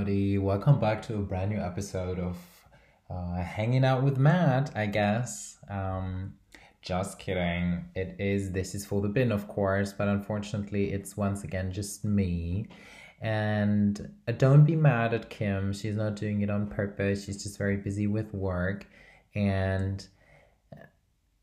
everybody. 0.00 0.38
Welcome 0.38 0.80
back 0.80 1.02
to 1.02 1.16
a 1.16 1.18
brand 1.18 1.50
new 1.50 1.60
episode 1.60 2.18
of 2.18 2.38
uh, 3.10 3.42
Hanging 3.42 3.84
Out 3.84 4.02
with 4.02 4.16
Matt, 4.16 4.70
I 4.74 4.86
guess. 4.86 5.58
Um, 5.68 6.32
just 6.80 7.18
kidding. 7.18 7.84
It 7.94 8.16
is, 8.18 8.50
this 8.50 8.74
is 8.74 8.86
for 8.86 9.02
the 9.02 9.10
bin, 9.10 9.30
of 9.30 9.46
course, 9.46 9.92
but 9.92 10.08
unfortunately, 10.08 10.90
it's 10.90 11.18
once 11.18 11.44
again 11.44 11.70
just 11.70 12.02
me. 12.02 12.68
And 13.20 14.10
uh, 14.26 14.32
don't 14.32 14.64
be 14.64 14.74
mad 14.74 15.12
at 15.12 15.28
Kim. 15.28 15.70
She's 15.74 15.96
not 15.96 16.16
doing 16.16 16.40
it 16.40 16.48
on 16.48 16.68
purpose. 16.68 17.26
She's 17.26 17.42
just 17.42 17.58
very 17.58 17.76
busy 17.76 18.06
with 18.06 18.32
work. 18.32 18.86
And 19.34 20.06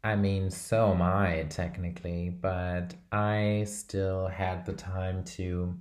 I 0.04 0.16
mean, 0.16 0.50
so 0.50 0.94
am 0.94 1.04
I 1.04 1.46
technically, 1.50 2.30
but 2.30 2.96
I 3.12 3.66
still 3.68 4.26
had 4.26 4.66
the 4.66 4.74
time 4.74 5.24
to 5.36 5.78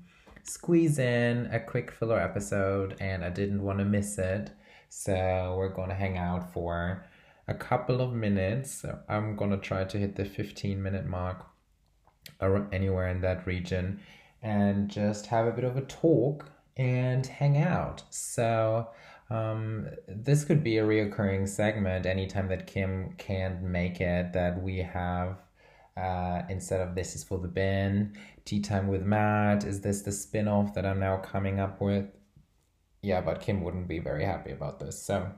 squeeze 0.48 0.98
in 0.98 1.46
a 1.52 1.60
quick 1.60 1.90
filler 1.90 2.18
episode 2.18 2.96
and 3.00 3.24
I 3.24 3.30
didn't 3.30 3.62
want 3.62 3.78
to 3.78 3.84
miss 3.84 4.18
it. 4.18 4.50
So 4.88 5.54
we're 5.58 5.74
going 5.74 5.88
to 5.88 5.94
hang 5.94 6.16
out 6.16 6.52
for 6.52 7.04
a 7.48 7.54
couple 7.54 8.00
of 8.00 8.12
minutes. 8.12 8.84
I'm 9.08 9.36
going 9.36 9.50
to 9.50 9.58
try 9.58 9.84
to 9.84 9.98
hit 9.98 10.16
the 10.16 10.24
15 10.24 10.82
minute 10.82 11.06
mark 11.06 11.46
or 12.40 12.68
anywhere 12.72 13.08
in 13.08 13.20
that 13.22 13.46
region 13.46 14.00
and 14.42 14.88
just 14.88 15.26
have 15.26 15.46
a 15.46 15.52
bit 15.52 15.64
of 15.64 15.76
a 15.76 15.82
talk 15.82 16.50
and 16.76 17.26
hang 17.26 17.58
out. 17.58 18.02
So 18.10 18.88
um, 19.30 19.88
this 20.06 20.44
could 20.44 20.62
be 20.62 20.78
a 20.78 20.84
reoccurring 20.84 21.48
segment 21.48 22.06
anytime 22.06 22.48
that 22.48 22.66
Kim 22.66 23.14
can't 23.18 23.62
make 23.62 24.00
it, 24.00 24.32
that 24.32 24.62
we 24.62 24.78
have 24.78 25.38
uh, 25.96 26.42
instead 26.48 26.80
of 26.80 26.94
this 26.94 27.14
is 27.14 27.24
for 27.24 27.38
the 27.38 27.48
bin, 27.48 28.16
tea 28.44 28.60
time 28.60 28.88
with 28.88 29.02
Matt. 29.02 29.64
Is 29.64 29.80
this 29.80 30.02
the 30.02 30.12
spin 30.12 30.48
off 30.48 30.74
that 30.74 30.84
I'm 30.84 31.00
now 31.00 31.16
coming 31.18 31.58
up 31.58 31.80
with? 31.80 32.06
Yeah, 33.02 33.20
but 33.20 33.40
Kim 33.40 33.62
wouldn't 33.62 33.88
be 33.88 33.98
very 33.98 34.24
happy 34.24 34.52
about 34.52 34.78
this. 34.78 35.02
So 35.02 35.30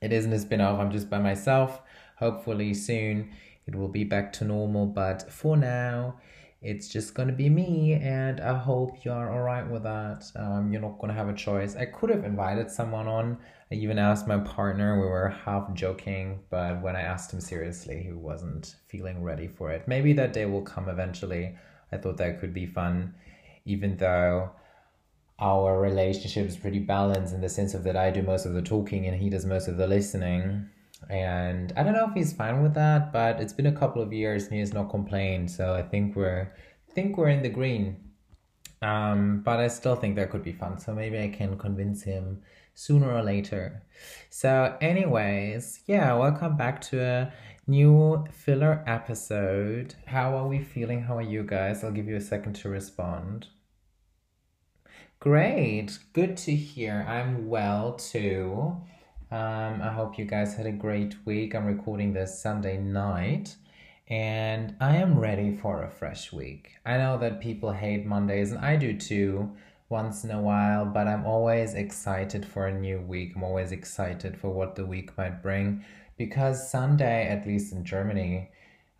it 0.00 0.12
isn't 0.12 0.32
a 0.32 0.38
spin 0.38 0.60
off, 0.60 0.78
I'm 0.78 0.90
just 0.90 1.10
by 1.10 1.18
myself. 1.18 1.82
Hopefully, 2.16 2.74
soon 2.74 3.30
it 3.66 3.74
will 3.74 3.88
be 3.88 4.04
back 4.04 4.32
to 4.34 4.44
normal, 4.44 4.86
but 4.86 5.30
for 5.30 5.56
now, 5.56 6.16
it's 6.60 6.88
just 6.88 7.14
gonna 7.14 7.32
be 7.32 7.48
me, 7.48 7.94
and 7.94 8.40
I 8.40 8.56
hope 8.58 9.04
you're 9.04 9.14
alright 9.14 9.68
with 9.70 9.84
that. 9.84 10.24
Um, 10.34 10.72
you're 10.72 10.82
not 10.82 10.98
gonna 10.98 11.12
have 11.12 11.28
a 11.28 11.34
choice. 11.34 11.76
I 11.76 11.86
could 11.86 12.10
have 12.10 12.24
invited 12.24 12.70
someone 12.70 13.06
on. 13.06 13.38
I 13.70 13.76
even 13.76 13.98
asked 13.98 14.26
my 14.26 14.38
partner, 14.38 15.00
we 15.00 15.06
were 15.06 15.28
half 15.28 15.72
joking, 15.74 16.40
but 16.50 16.82
when 16.82 16.96
I 16.96 17.02
asked 17.02 17.32
him 17.32 17.40
seriously, 17.40 18.02
he 18.02 18.12
wasn't 18.12 18.74
feeling 18.88 19.22
ready 19.22 19.46
for 19.46 19.70
it. 19.70 19.86
Maybe 19.86 20.12
that 20.14 20.32
day 20.32 20.46
will 20.46 20.62
come 20.62 20.88
eventually. 20.88 21.56
I 21.92 21.96
thought 21.96 22.16
that 22.16 22.40
could 22.40 22.52
be 22.52 22.66
fun, 22.66 23.14
even 23.64 23.96
though 23.96 24.50
our 25.38 25.80
relationship 25.80 26.48
is 26.48 26.56
pretty 26.56 26.80
balanced 26.80 27.32
in 27.32 27.40
the 27.40 27.48
sense 27.48 27.74
of 27.74 27.84
that 27.84 27.96
I 27.96 28.10
do 28.10 28.22
most 28.22 28.46
of 28.46 28.54
the 28.54 28.62
talking 28.62 29.06
and 29.06 29.20
he 29.20 29.30
does 29.30 29.46
most 29.46 29.68
of 29.68 29.76
the 29.76 29.86
listening. 29.86 30.68
And 31.10 31.72
I 31.76 31.82
don't 31.82 31.94
know 31.94 32.08
if 32.08 32.14
he's 32.14 32.32
fine 32.32 32.62
with 32.62 32.74
that, 32.74 33.12
but 33.12 33.40
it's 33.40 33.52
been 33.52 33.66
a 33.66 33.72
couple 33.72 34.02
of 34.02 34.12
years 34.12 34.44
and 34.44 34.54
he 34.54 34.60
has 34.60 34.74
not 34.74 34.90
complained. 34.90 35.50
So 35.50 35.74
I 35.74 35.82
think 35.82 36.16
we're 36.16 36.52
I 36.88 36.92
think 36.92 37.16
we're 37.16 37.28
in 37.28 37.42
the 37.42 37.48
green. 37.48 37.96
Um, 38.80 39.42
but 39.44 39.58
I 39.58 39.68
still 39.68 39.96
think 39.96 40.16
that 40.16 40.30
could 40.30 40.44
be 40.44 40.52
fun. 40.52 40.78
So 40.78 40.94
maybe 40.94 41.18
I 41.18 41.28
can 41.28 41.58
convince 41.58 42.02
him 42.02 42.42
sooner 42.74 43.10
or 43.10 43.22
later. 43.22 43.82
So, 44.30 44.76
anyways, 44.80 45.80
yeah, 45.86 46.12
welcome 46.14 46.56
back 46.56 46.80
to 46.82 47.02
a 47.02 47.32
new 47.66 48.24
filler 48.30 48.84
episode. 48.86 49.96
How 50.06 50.36
are 50.36 50.46
we 50.46 50.60
feeling? 50.60 51.02
How 51.02 51.16
are 51.18 51.22
you 51.22 51.42
guys? 51.42 51.82
I'll 51.82 51.90
give 51.90 52.06
you 52.06 52.16
a 52.16 52.20
second 52.20 52.54
to 52.54 52.68
respond. 52.68 53.48
Great, 55.18 55.98
good 56.12 56.36
to 56.38 56.54
hear. 56.54 57.04
I'm 57.08 57.48
well 57.48 57.94
too. 57.94 58.76
Um, 59.30 59.82
I 59.82 59.92
hope 59.92 60.18
you 60.18 60.24
guys 60.24 60.54
had 60.54 60.64
a 60.64 60.72
great 60.72 61.14
week. 61.26 61.54
I'm 61.54 61.66
recording 61.66 62.14
this 62.14 62.40
Sunday 62.40 62.78
night 62.78 63.56
and 64.08 64.74
I 64.80 64.96
am 64.96 65.18
ready 65.18 65.54
for 65.54 65.82
a 65.82 65.90
fresh 65.90 66.32
week. 66.32 66.70
I 66.86 66.96
know 66.96 67.18
that 67.18 67.42
people 67.42 67.72
hate 67.72 68.06
Mondays, 68.06 68.52
and 68.52 68.64
I 68.64 68.76
do 68.76 68.96
too 68.96 69.54
once 69.90 70.24
in 70.24 70.30
a 70.30 70.40
while, 70.40 70.86
but 70.86 71.06
I'm 71.06 71.26
always 71.26 71.74
excited 71.74 72.46
for 72.46 72.68
a 72.68 72.72
new 72.72 73.00
week. 73.00 73.34
I'm 73.36 73.44
always 73.44 73.70
excited 73.70 74.38
for 74.38 74.48
what 74.48 74.76
the 74.76 74.86
week 74.86 75.16
might 75.18 75.42
bring 75.42 75.84
because 76.16 76.70
Sunday, 76.70 77.28
at 77.28 77.46
least 77.46 77.74
in 77.74 77.84
Germany, 77.84 78.50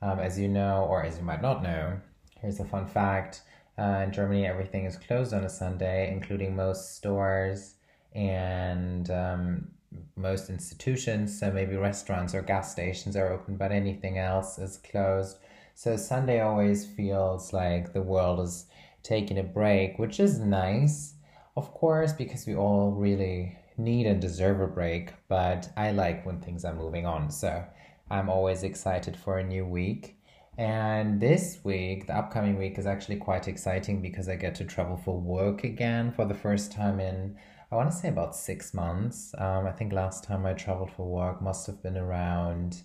um, 0.02 0.18
as 0.18 0.38
you 0.38 0.48
know, 0.48 0.86
or 0.90 1.04
as 1.04 1.16
you 1.16 1.24
might 1.24 1.40
not 1.40 1.62
know, 1.62 1.98
here's 2.38 2.60
a 2.60 2.66
fun 2.66 2.86
fact 2.86 3.40
uh, 3.78 4.02
in 4.04 4.12
Germany, 4.12 4.46
everything 4.46 4.84
is 4.84 4.98
closed 4.98 5.32
on 5.32 5.44
a 5.44 5.48
Sunday, 5.48 6.12
including 6.12 6.54
most 6.54 6.96
stores 6.96 7.76
and 8.14 9.10
um, 9.10 9.68
most 10.16 10.50
institutions, 10.50 11.38
so 11.38 11.50
maybe 11.50 11.76
restaurants 11.76 12.34
or 12.34 12.42
gas 12.42 12.72
stations 12.72 13.16
are 13.16 13.32
open, 13.32 13.56
but 13.56 13.72
anything 13.72 14.18
else 14.18 14.58
is 14.58 14.78
closed. 14.78 15.38
So 15.74 15.96
Sunday 15.96 16.40
always 16.40 16.86
feels 16.86 17.52
like 17.52 17.92
the 17.92 18.02
world 18.02 18.40
is 18.40 18.66
taking 19.02 19.38
a 19.38 19.44
break, 19.44 19.98
which 19.98 20.20
is 20.20 20.38
nice, 20.38 21.14
of 21.56 21.72
course, 21.72 22.12
because 22.12 22.46
we 22.46 22.54
all 22.54 22.90
really 22.90 23.56
need 23.76 24.06
and 24.06 24.20
deserve 24.20 24.60
a 24.60 24.66
break. 24.66 25.12
But 25.28 25.70
I 25.76 25.92
like 25.92 26.26
when 26.26 26.40
things 26.40 26.64
are 26.64 26.74
moving 26.74 27.06
on, 27.06 27.30
so 27.30 27.64
I'm 28.10 28.28
always 28.28 28.62
excited 28.62 29.16
for 29.16 29.38
a 29.38 29.44
new 29.44 29.64
week. 29.64 30.16
And 30.58 31.20
this 31.20 31.60
week, 31.62 32.08
the 32.08 32.16
upcoming 32.16 32.58
week, 32.58 32.78
is 32.78 32.86
actually 32.86 33.16
quite 33.16 33.46
exciting 33.46 34.02
because 34.02 34.28
I 34.28 34.34
get 34.34 34.56
to 34.56 34.64
travel 34.64 34.96
for 34.96 35.16
work 35.16 35.62
again 35.62 36.10
for 36.10 36.24
the 36.24 36.34
first 36.34 36.72
time 36.72 36.98
in 36.98 37.36
I 37.70 37.76
want 37.76 37.90
to 37.90 37.96
say 37.96 38.08
about 38.08 38.34
six 38.34 38.72
months. 38.72 39.34
Um, 39.36 39.66
I 39.66 39.72
think 39.72 39.92
last 39.92 40.24
time 40.24 40.46
I 40.46 40.54
traveled 40.54 40.90
for 40.90 41.06
work 41.06 41.42
must 41.42 41.66
have 41.66 41.82
been 41.82 41.98
around 41.98 42.82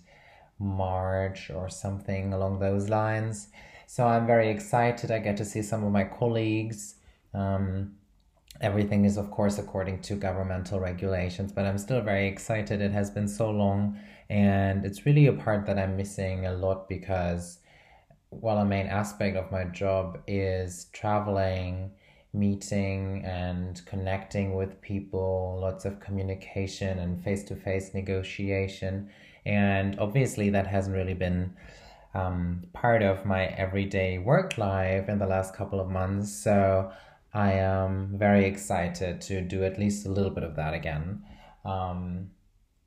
March 0.58 1.50
or 1.50 1.70
something 1.70 2.34
along 2.34 2.58
those 2.58 2.90
lines. 2.90 3.48
So 3.86 4.06
I'm 4.06 4.26
very 4.26 4.50
excited. 4.50 5.10
I 5.10 5.20
get 5.20 5.38
to 5.38 5.44
see 5.44 5.62
some 5.62 5.84
of 5.84 5.92
my 5.92 6.04
colleagues. 6.04 6.96
Um, 7.32 7.94
everything 8.60 9.06
is, 9.06 9.16
of 9.16 9.30
course, 9.30 9.58
according 9.58 10.02
to 10.02 10.16
governmental 10.16 10.80
regulations, 10.80 11.50
but 11.50 11.64
I'm 11.64 11.78
still 11.78 12.02
very 12.02 12.28
excited. 12.28 12.82
It 12.82 12.92
has 12.92 13.10
been 13.10 13.28
so 13.28 13.50
long, 13.50 13.98
and 14.28 14.84
it's 14.84 15.06
really 15.06 15.26
a 15.26 15.32
part 15.32 15.64
that 15.64 15.78
I'm 15.78 15.96
missing 15.96 16.44
a 16.44 16.52
lot 16.52 16.90
because, 16.90 17.58
well, 18.30 18.58
a 18.58 18.64
main 18.66 18.86
aspect 18.86 19.36
of 19.36 19.50
my 19.50 19.64
job 19.64 20.18
is 20.26 20.86
traveling 20.92 21.92
meeting 22.34 23.24
and 23.24 23.80
connecting 23.86 24.54
with 24.54 24.80
people, 24.80 25.58
lots 25.60 25.84
of 25.84 26.00
communication 26.00 26.98
and 26.98 27.22
face 27.22 27.44
to 27.44 27.56
face 27.56 27.94
negotiation. 27.94 29.08
And 29.46 29.98
obviously, 29.98 30.50
that 30.50 30.66
hasn't 30.66 30.96
really 30.96 31.14
been 31.14 31.54
um, 32.14 32.64
part 32.72 33.02
of 33.02 33.24
my 33.24 33.46
everyday 33.46 34.18
work 34.18 34.58
life 34.58 35.08
in 35.08 35.18
the 35.18 35.26
last 35.26 35.54
couple 35.54 35.80
of 35.80 35.88
months. 35.88 36.32
So 36.32 36.90
I 37.32 37.52
am 37.52 38.16
very 38.16 38.46
excited 38.46 39.20
to 39.22 39.40
do 39.40 39.64
at 39.64 39.78
least 39.78 40.06
a 40.06 40.10
little 40.10 40.30
bit 40.30 40.44
of 40.44 40.56
that 40.56 40.74
again. 40.74 41.24
Um, 41.64 42.30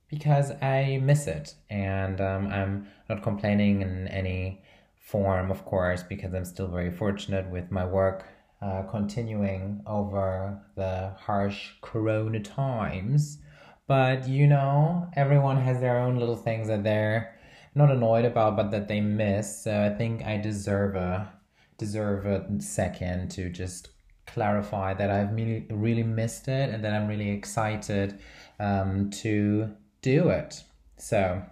because 0.10 0.52
I 0.62 1.00
miss 1.04 1.28
it, 1.28 1.56
and 1.70 2.22
um, 2.22 2.48
I'm 2.48 2.88
not 3.10 3.24
complaining 3.24 3.82
in 3.82 4.08
any 4.08 4.62
form, 4.98 5.52
of 5.52 5.66
course, 5.66 6.02
because 6.04 6.34
I'm 6.34 6.46
still 6.46 6.68
very 6.68 6.92
fortunate 6.92 7.50
with 7.50 7.72
my 7.72 7.86
work 7.86 8.26
uh, 8.62 8.84
continuing 8.84 9.82
over 9.86 10.60
the 10.76 11.14
harsh 11.20 11.72
corona 11.82 12.40
times. 12.40 13.40
But 13.88 14.28
you 14.28 14.48
know, 14.48 15.08
everyone 15.16 15.58
has 15.58 15.80
their 15.80 16.00
own 16.00 16.18
little 16.18 16.36
things 16.36 16.68
that 16.68 16.84
they're 16.84 17.36
not 17.76 17.92
annoyed 17.92 18.26
about, 18.26 18.56
but 18.56 18.72
that 18.72 18.88
they 18.88 19.02
miss. 19.02 19.64
So 19.64 19.86
I 19.86 19.96
think 19.96 20.26
I 20.26 20.38
deserve 20.38 20.96
a 20.96 21.32
deserve 21.78 22.26
a 22.26 22.60
second 22.60 23.30
to 23.32 23.50
just 23.50 23.90
clarify 24.26 24.94
that 24.94 25.10
I've 25.10 25.32
really, 25.32 25.66
really 25.70 26.04
missed 26.04 26.48
it 26.48 26.70
and 26.70 26.84
that 26.84 26.94
I'm 26.94 27.08
really 27.08 27.30
excited 27.30 28.20
um, 28.60 29.10
to 29.22 29.70
do 30.02 30.30
it. 30.30 30.64
So 30.98 31.44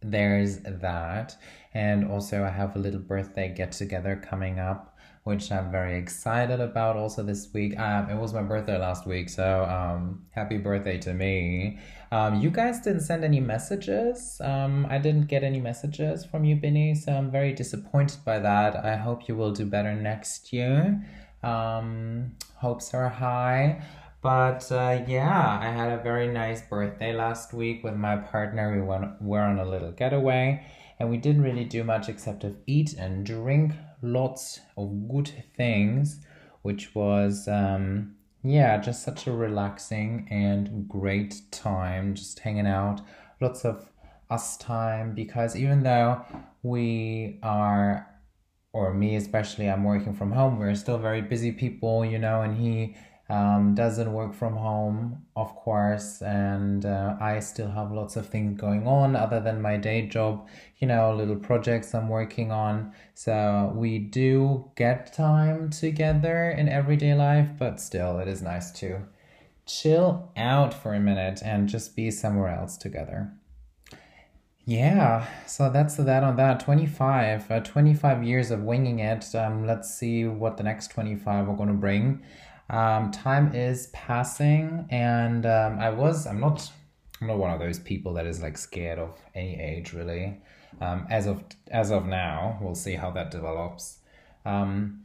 there's 0.00 0.58
that. 0.58 1.36
And 1.74 2.10
also, 2.10 2.44
I 2.44 2.50
have 2.50 2.76
a 2.76 2.78
little 2.78 3.00
birthday 3.00 3.52
get 3.54 3.72
together 3.72 4.16
coming 4.16 4.58
up 4.58 4.96
which 5.28 5.52
I'm 5.52 5.70
very 5.70 5.98
excited 5.98 6.58
about 6.58 6.96
also 6.96 7.22
this 7.22 7.52
week. 7.52 7.78
Um, 7.78 8.08
it 8.08 8.16
was 8.16 8.32
my 8.32 8.42
birthday 8.42 8.78
last 8.78 9.06
week, 9.06 9.28
so 9.28 9.64
um, 9.66 10.24
happy 10.30 10.56
birthday 10.56 10.96
to 11.00 11.12
me. 11.12 11.78
Um, 12.10 12.40
you 12.40 12.50
guys 12.50 12.80
didn't 12.80 13.02
send 13.02 13.24
any 13.24 13.38
messages. 13.38 14.40
Um, 14.42 14.86
I 14.88 14.96
didn't 14.96 15.26
get 15.26 15.44
any 15.44 15.60
messages 15.60 16.24
from 16.24 16.46
you, 16.46 16.56
Binny, 16.56 16.94
so 16.94 17.12
I'm 17.12 17.30
very 17.30 17.52
disappointed 17.52 18.24
by 18.24 18.38
that. 18.38 18.82
I 18.82 18.96
hope 18.96 19.28
you 19.28 19.36
will 19.36 19.52
do 19.52 19.66
better 19.66 19.94
next 19.94 20.50
year. 20.50 21.04
Um, 21.42 22.32
hopes 22.56 22.94
are 22.94 23.10
high. 23.10 23.82
But 24.22 24.72
uh, 24.72 25.04
yeah, 25.06 25.58
I 25.60 25.66
had 25.66 25.92
a 25.92 26.02
very 26.02 26.26
nice 26.26 26.62
birthday 26.62 27.12
last 27.14 27.52
week 27.52 27.84
with 27.84 27.94
my 27.94 28.16
partner. 28.16 28.74
We 28.74 28.80
went, 28.80 29.20
we 29.20 29.28
were 29.28 29.42
on 29.42 29.58
a 29.58 29.64
little 29.64 29.92
getaway 29.92 30.66
and 30.98 31.10
we 31.10 31.18
didn't 31.18 31.42
really 31.42 31.64
do 31.64 31.84
much 31.84 32.08
except 32.08 32.42
of 32.42 32.56
eat 32.66 32.94
and 32.94 33.24
drink 33.24 33.74
lots 34.02 34.60
of 34.76 35.08
good 35.08 35.30
things, 35.56 36.20
which 36.62 36.94
was 36.94 37.48
um, 37.48 38.14
yeah, 38.42 38.78
just 38.78 39.02
such 39.02 39.26
a 39.26 39.32
relaxing 39.32 40.26
and 40.30 40.88
great 40.88 41.42
time, 41.50 42.14
just 42.14 42.38
hanging 42.38 42.66
out. 42.66 43.00
Lots 43.40 43.64
of 43.64 43.88
us 44.30 44.56
time 44.56 45.14
because 45.14 45.56
even 45.56 45.82
though 45.82 46.24
we 46.62 47.38
are, 47.42 48.06
or 48.72 48.94
me 48.94 49.16
especially, 49.16 49.68
I'm 49.68 49.84
working 49.84 50.14
from 50.14 50.32
home, 50.32 50.58
we're 50.58 50.74
still 50.74 50.98
very 50.98 51.22
busy 51.22 51.52
people, 51.52 52.04
you 52.04 52.18
know, 52.18 52.42
and 52.42 52.56
he 52.56 52.96
um, 53.28 53.74
doesn't 53.74 54.12
work 54.12 54.34
from 54.34 54.56
home, 54.56 55.26
of 55.36 55.54
course, 55.54 56.22
and 56.22 56.86
uh, 56.86 57.16
I 57.20 57.40
still 57.40 57.70
have 57.70 57.92
lots 57.92 58.16
of 58.16 58.26
things 58.26 58.58
going 58.58 58.86
on 58.86 59.14
other 59.14 59.38
than 59.38 59.60
my 59.60 59.76
day 59.76 60.06
job, 60.06 60.48
you 60.78 60.88
know, 60.88 61.14
little 61.14 61.36
projects 61.36 61.94
I'm 61.94 62.08
working 62.08 62.50
on. 62.50 62.92
So 63.14 63.72
we 63.74 63.98
do 63.98 64.70
get 64.76 65.12
time 65.12 65.68
together 65.68 66.50
in 66.50 66.68
everyday 66.68 67.14
life, 67.14 67.50
but 67.58 67.80
still, 67.80 68.18
it 68.18 68.28
is 68.28 68.40
nice 68.40 68.70
to 68.80 69.02
chill 69.66 70.32
out 70.34 70.72
for 70.72 70.94
a 70.94 71.00
minute 71.00 71.42
and 71.44 71.68
just 71.68 71.94
be 71.94 72.10
somewhere 72.10 72.48
else 72.48 72.78
together. 72.78 73.30
Yeah, 74.64 75.26
so 75.46 75.70
that's 75.70 75.96
that 75.96 76.22
on 76.22 76.36
that. 76.36 76.60
25, 76.60 77.50
uh, 77.50 77.60
25 77.60 78.22
years 78.22 78.50
of 78.50 78.62
winging 78.62 78.98
it. 78.98 79.34
Um, 79.34 79.66
let's 79.66 79.94
see 79.94 80.26
what 80.26 80.58
the 80.58 80.62
next 80.62 80.90
25 80.90 81.48
are 81.48 81.56
going 81.56 81.70
to 81.70 81.74
bring. 81.74 82.22
Um, 82.70 83.10
time 83.10 83.54
is 83.54 83.86
passing, 83.88 84.86
and 84.90 85.46
um, 85.46 85.78
I 85.78 85.90
was, 85.90 86.26
I'm 86.26 86.40
not, 86.40 86.70
I'm 87.20 87.28
not 87.28 87.38
one 87.38 87.50
of 87.50 87.60
those 87.60 87.78
people 87.78 88.12
that 88.14 88.26
is 88.26 88.42
like 88.42 88.58
scared 88.58 88.98
of 88.98 89.14
any 89.34 89.58
age 89.58 89.92
really. 89.92 90.40
Um, 90.80 91.06
as 91.10 91.26
of 91.26 91.42
as 91.70 91.90
of 91.90 92.06
now, 92.06 92.58
we'll 92.60 92.74
see 92.74 92.94
how 92.94 93.10
that 93.12 93.30
develops. 93.30 93.98
Um, 94.44 95.02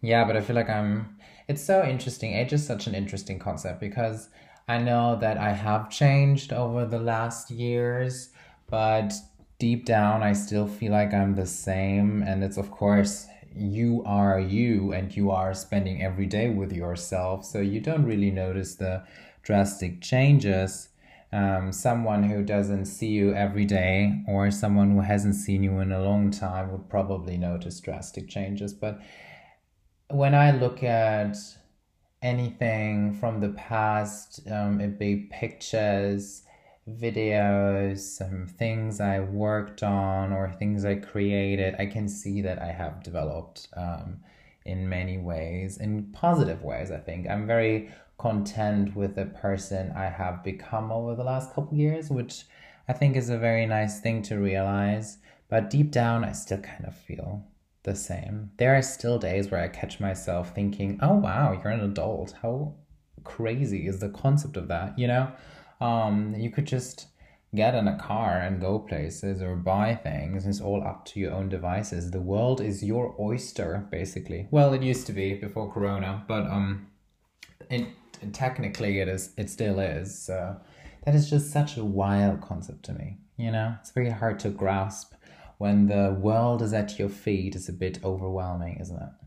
yeah, 0.00 0.24
but 0.24 0.36
I 0.36 0.40
feel 0.40 0.56
like 0.56 0.70
I'm. 0.70 1.16
It's 1.46 1.62
so 1.62 1.84
interesting. 1.84 2.32
Age 2.32 2.52
is 2.52 2.66
such 2.66 2.86
an 2.86 2.94
interesting 2.94 3.38
concept 3.38 3.80
because 3.80 4.28
I 4.66 4.78
know 4.78 5.16
that 5.20 5.36
I 5.36 5.52
have 5.52 5.90
changed 5.90 6.52
over 6.52 6.86
the 6.86 6.98
last 6.98 7.50
years, 7.50 8.30
but 8.70 9.12
deep 9.58 9.84
down, 9.84 10.22
I 10.22 10.32
still 10.32 10.66
feel 10.66 10.92
like 10.92 11.12
I'm 11.12 11.34
the 11.34 11.46
same. 11.46 12.22
And 12.22 12.42
it's 12.42 12.56
of 12.56 12.70
course 12.70 13.26
you 13.56 14.02
are 14.04 14.38
you 14.40 14.92
and 14.92 15.14
you 15.16 15.30
are 15.30 15.54
spending 15.54 16.02
every 16.02 16.26
day 16.26 16.48
with 16.48 16.72
yourself. 16.72 17.44
So 17.44 17.60
you 17.60 17.80
don't 17.80 18.04
really 18.04 18.30
notice 18.30 18.74
the 18.74 19.04
drastic 19.42 20.00
changes. 20.00 20.88
Um, 21.32 21.72
someone 21.72 22.24
who 22.24 22.42
doesn't 22.42 22.84
see 22.84 23.08
you 23.08 23.34
every 23.34 23.64
day 23.64 24.22
or 24.28 24.50
someone 24.50 24.90
who 24.92 25.00
hasn't 25.00 25.34
seen 25.34 25.62
you 25.62 25.78
in 25.80 25.90
a 25.90 26.02
long 26.02 26.30
time 26.30 26.70
would 26.70 26.88
probably 26.90 27.38
notice 27.38 27.80
drastic 27.80 28.28
changes. 28.28 28.74
But 28.74 29.00
when 30.08 30.34
I 30.34 30.50
look 30.50 30.82
at 30.82 31.36
anything 32.20 33.14
from 33.14 33.40
the 33.40 33.48
past, 33.50 34.40
um, 34.50 34.80
it 34.80 34.98
be 34.98 35.28
pictures, 35.30 36.42
videos, 36.88 37.98
some 37.98 38.46
things 38.46 39.00
I 39.00 39.20
worked 39.20 39.82
on 39.82 40.32
or 40.32 40.52
things 40.52 40.84
I 40.84 40.96
created, 40.96 41.76
I 41.78 41.86
can 41.86 42.08
see 42.08 42.40
that 42.42 42.60
I 42.60 42.72
have 42.72 43.02
developed 43.02 43.68
um, 43.76 44.20
in 44.64 44.88
many 44.88 45.18
ways, 45.18 45.78
in 45.78 46.12
positive 46.12 46.62
ways, 46.62 46.90
I 46.90 46.98
think. 46.98 47.28
I'm 47.28 47.46
very 47.46 47.90
content 48.18 48.94
with 48.96 49.14
the 49.14 49.26
person 49.26 49.92
I 49.96 50.06
have 50.06 50.44
become 50.44 50.90
over 50.92 51.14
the 51.14 51.24
last 51.24 51.54
couple 51.54 51.76
years, 51.76 52.10
which 52.10 52.44
I 52.88 52.92
think 52.92 53.16
is 53.16 53.30
a 53.30 53.38
very 53.38 53.66
nice 53.66 54.00
thing 54.00 54.22
to 54.22 54.36
realize. 54.36 55.18
But 55.48 55.70
deep 55.70 55.90
down, 55.90 56.24
I 56.24 56.32
still 56.32 56.58
kind 56.58 56.84
of 56.84 56.96
feel 56.96 57.44
the 57.84 57.94
same. 57.94 58.50
There 58.58 58.76
are 58.76 58.82
still 58.82 59.18
days 59.18 59.50
where 59.50 59.62
I 59.62 59.68
catch 59.68 60.00
myself 60.00 60.54
thinking, 60.54 60.98
oh, 61.02 61.14
wow, 61.14 61.52
you're 61.52 61.72
an 61.72 61.80
adult. 61.80 62.34
How 62.42 62.74
crazy 63.24 63.86
is 63.86 64.00
the 64.00 64.08
concept 64.08 64.56
of 64.56 64.68
that, 64.68 64.98
you 64.98 65.06
know? 65.06 65.32
Um, 65.82 66.34
you 66.36 66.50
could 66.50 66.66
just 66.66 67.08
get 67.54 67.74
in 67.74 67.86
a 67.86 67.98
car 67.98 68.38
and 68.38 68.60
go 68.60 68.78
places 68.78 69.42
or 69.42 69.56
buy 69.56 69.94
things. 69.94 70.46
It's 70.46 70.60
all 70.60 70.82
up 70.82 71.04
to 71.06 71.20
your 71.20 71.32
own 71.32 71.48
devices. 71.48 72.10
The 72.10 72.20
world 72.20 72.60
is 72.60 72.82
your 72.82 73.14
oyster, 73.20 73.86
basically. 73.90 74.48
Well, 74.50 74.72
it 74.72 74.82
used 74.82 75.06
to 75.08 75.12
be 75.12 75.34
before 75.34 75.72
Corona, 75.72 76.24
but 76.26 76.46
um, 76.46 76.86
it, 77.68 77.88
technically 78.32 79.00
it 79.00 79.08
is. 79.08 79.34
It 79.36 79.50
still 79.50 79.78
is. 79.80 80.18
So 80.18 80.56
that 81.04 81.14
is 81.14 81.28
just 81.28 81.52
such 81.52 81.76
a 81.76 81.84
wild 81.84 82.40
concept 82.40 82.84
to 82.84 82.94
me. 82.94 83.18
You 83.36 83.50
know, 83.50 83.74
it's 83.80 83.90
very 83.90 84.10
hard 84.10 84.38
to 84.40 84.50
grasp 84.50 85.14
when 85.58 85.86
the 85.86 86.16
world 86.18 86.62
is 86.62 86.72
at 86.72 86.98
your 86.98 87.08
feet. 87.08 87.54
It's 87.54 87.68
a 87.68 87.72
bit 87.72 87.98
overwhelming, 88.04 88.78
isn't 88.80 88.96
it? 88.96 89.21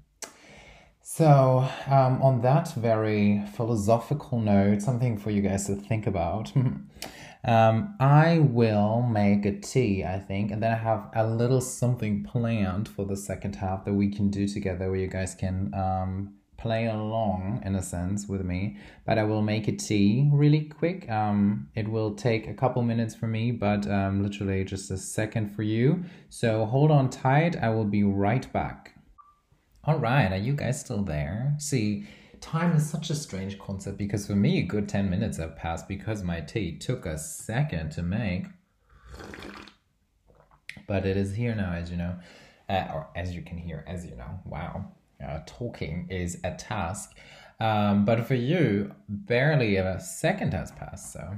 So, 1.08 1.70
um, 1.86 2.20
on 2.24 2.42
that 2.42 2.74
very 2.74 3.44
philosophical 3.54 4.40
note, 4.40 4.82
something 4.82 5.20
for 5.20 5.30
you 5.30 5.44
guys 5.44 5.68
to 5.68 5.76
think 5.76 6.08
about. 6.08 6.52
um, 7.46 7.96
I 8.00 8.40
will 8.40 9.04
make 9.04 9.46
a 9.46 9.56
tea, 9.60 10.04
I 10.04 10.18
think, 10.18 10.50
and 10.50 10.64
then 10.64 10.72
I 10.72 10.78
have 10.78 11.12
a 11.14 11.28
little 11.28 11.62
something 11.62 12.24
planned 12.24 12.90
for 12.90 13.06
the 13.06 13.16
second 13.16 13.58
half 13.58 13.86
that 13.86 13.94
we 13.94 14.10
can 14.10 14.32
do 14.32 14.48
together 14.48 14.90
where 14.90 15.00
you 15.00 15.08
guys 15.08 15.36
can 15.36 15.72
um, 15.76 16.34
play 16.58 16.88
along 16.88 17.62
in 17.64 17.76
a 17.76 17.84
sense 17.84 18.28
with 18.28 18.44
me. 18.44 18.78
But 19.06 19.20
I 19.20 19.26
will 19.26 19.44
make 19.44 19.68
a 19.68 19.76
tea 19.76 20.28
really 20.34 20.62
quick. 20.62 21.08
Um, 21.08 21.70
it 21.76 21.88
will 21.88 22.16
take 22.16 22.48
a 22.48 22.54
couple 22.56 22.82
minutes 22.82 23.14
for 23.14 23.28
me, 23.28 23.52
but 23.52 23.88
um, 23.88 24.24
literally 24.24 24.64
just 24.64 24.90
a 24.90 24.98
second 24.98 25.56
for 25.56 25.62
you. 25.62 26.04
So, 26.30 26.66
hold 26.66 26.90
on 26.90 27.12
tight, 27.12 27.56
I 27.62 27.70
will 27.70 27.86
be 27.86 28.04
right 28.04 28.52
back. 28.52 28.95
All 29.88 30.00
right, 30.00 30.32
are 30.32 30.38
you 30.38 30.54
guys 30.54 30.80
still 30.80 31.04
there? 31.04 31.54
See, 31.60 32.08
time 32.42 32.76
is 32.76 32.90
such 32.90 33.12
a 33.12 33.16
strange 33.16 33.60
concept 33.60 34.00
because 34.00 34.26
for 34.26 34.34
me, 34.34 34.58
a 34.58 34.64
good 34.64 34.90
10 34.90 35.12
minutes 35.12 35.38
have 35.38 35.56
passed 35.56 35.88
because 35.88 36.24
my 36.24 36.42
tea 36.42 36.76
took 36.76 37.06
a 37.06 37.20
second 37.20 37.92
to 37.92 38.02
make. 38.02 38.48
But 40.88 41.06
it 41.06 41.18
is 41.18 41.36
here 41.36 41.54
now, 41.54 41.74
as 41.74 41.92
you 41.92 41.98
know, 41.98 42.16
uh, 42.68 42.88
or 42.96 43.10
as 43.16 43.36
you 43.36 43.44
can 43.44 43.60
hear, 43.60 43.86
as 43.88 44.08
you 44.08 44.16
know. 44.16 44.40
Wow, 44.44 44.92
uh, 45.24 45.42
talking 45.46 46.08
is 46.10 46.40
a 46.44 46.56
task. 46.56 47.16
Um, 47.60 48.06
but 48.06 48.26
for 48.26 48.36
you, 48.36 48.92
barely 49.08 49.76
a 49.76 50.00
second 50.00 50.56
has 50.56 50.72
passed. 50.72 51.14
So, 51.14 51.36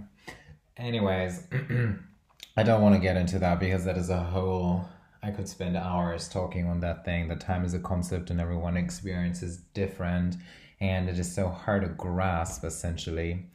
anyways, 0.78 1.44
I 2.56 2.64
don't 2.64 2.82
want 2.82 2.96
to 2.96 3.02
get 3.02 3.18
into 3.18 3.40
that 3.40 3.60
because 3.60 3.84
that 3.84 3.98
is 3.98 4.10
a 4.10 4.24
whole 4.24 4.88
I 5.28 5.32
could 5.32 5.50
spend 5.50 5.76
hours 5.76 6.30
talking 6.30 6.68
on 6.68 6.80
that 6.80 7.04
thing. 7.04 7.28
That 7.28 7.42
time 7.42 7.66
is 7.66 7.74
a 7.74 7.80
concept 7.80 8.30
and 8.30 8.40
everyone 8.40 8.78
experiences 8.78 9.58
different 9.74 10.38
and 10.80 11.10
it 11.10 11.20
is 11.20 11.34
so 11.34 11.50
hard 11.50 11.82
to 11.82 11.90
grasp 11.90 12.64
essentially. 12.64 13.46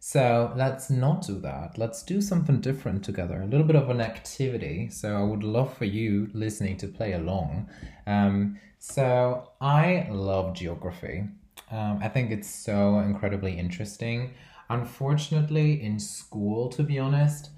So 0.00 0.52
let's 0.54 0.90
not 0.90 1.26
do 1.26 1.40
that. 1.40 1.78
Let's 1.78 2.02
do 2.02 2.20
something 2.20 2.60
different 2.60 3.02
together, 3.04 3.40
a 3.40 3.46
little 3.46 3.66
bit 3.66 3.76
of 3.76 3.88
an 3.88 4.02
activity. 4.02 4.90
So 4.90 5.16
I 5.16 5.22
would 5.22 5.42
love 5.42 5.74
for 5.74 5.86
you 5.86 6.28
listening 6.34 6.76
to 6.78 6.88
play 6.88 7.12
along. 7.12 7.70
Um, 8.06 8.58
so 8.78 9.48
I 9.62 10.06
love 10.10 10.54
geography. 10.54 11.24
Um, 11.70 12.00
I 12.02 12.08
think 12.08 12.32
it's 12.32 12.50
so 12.50 12.98
incredibly 12.98 13.58
interesting. 13.58 14.34
Unfortunately, 14.68 15.82
in 15.82 15.98
school, 15.98 16.68
to 16.68 16.82
be 16.82 16.98
honest, 16.98 17.48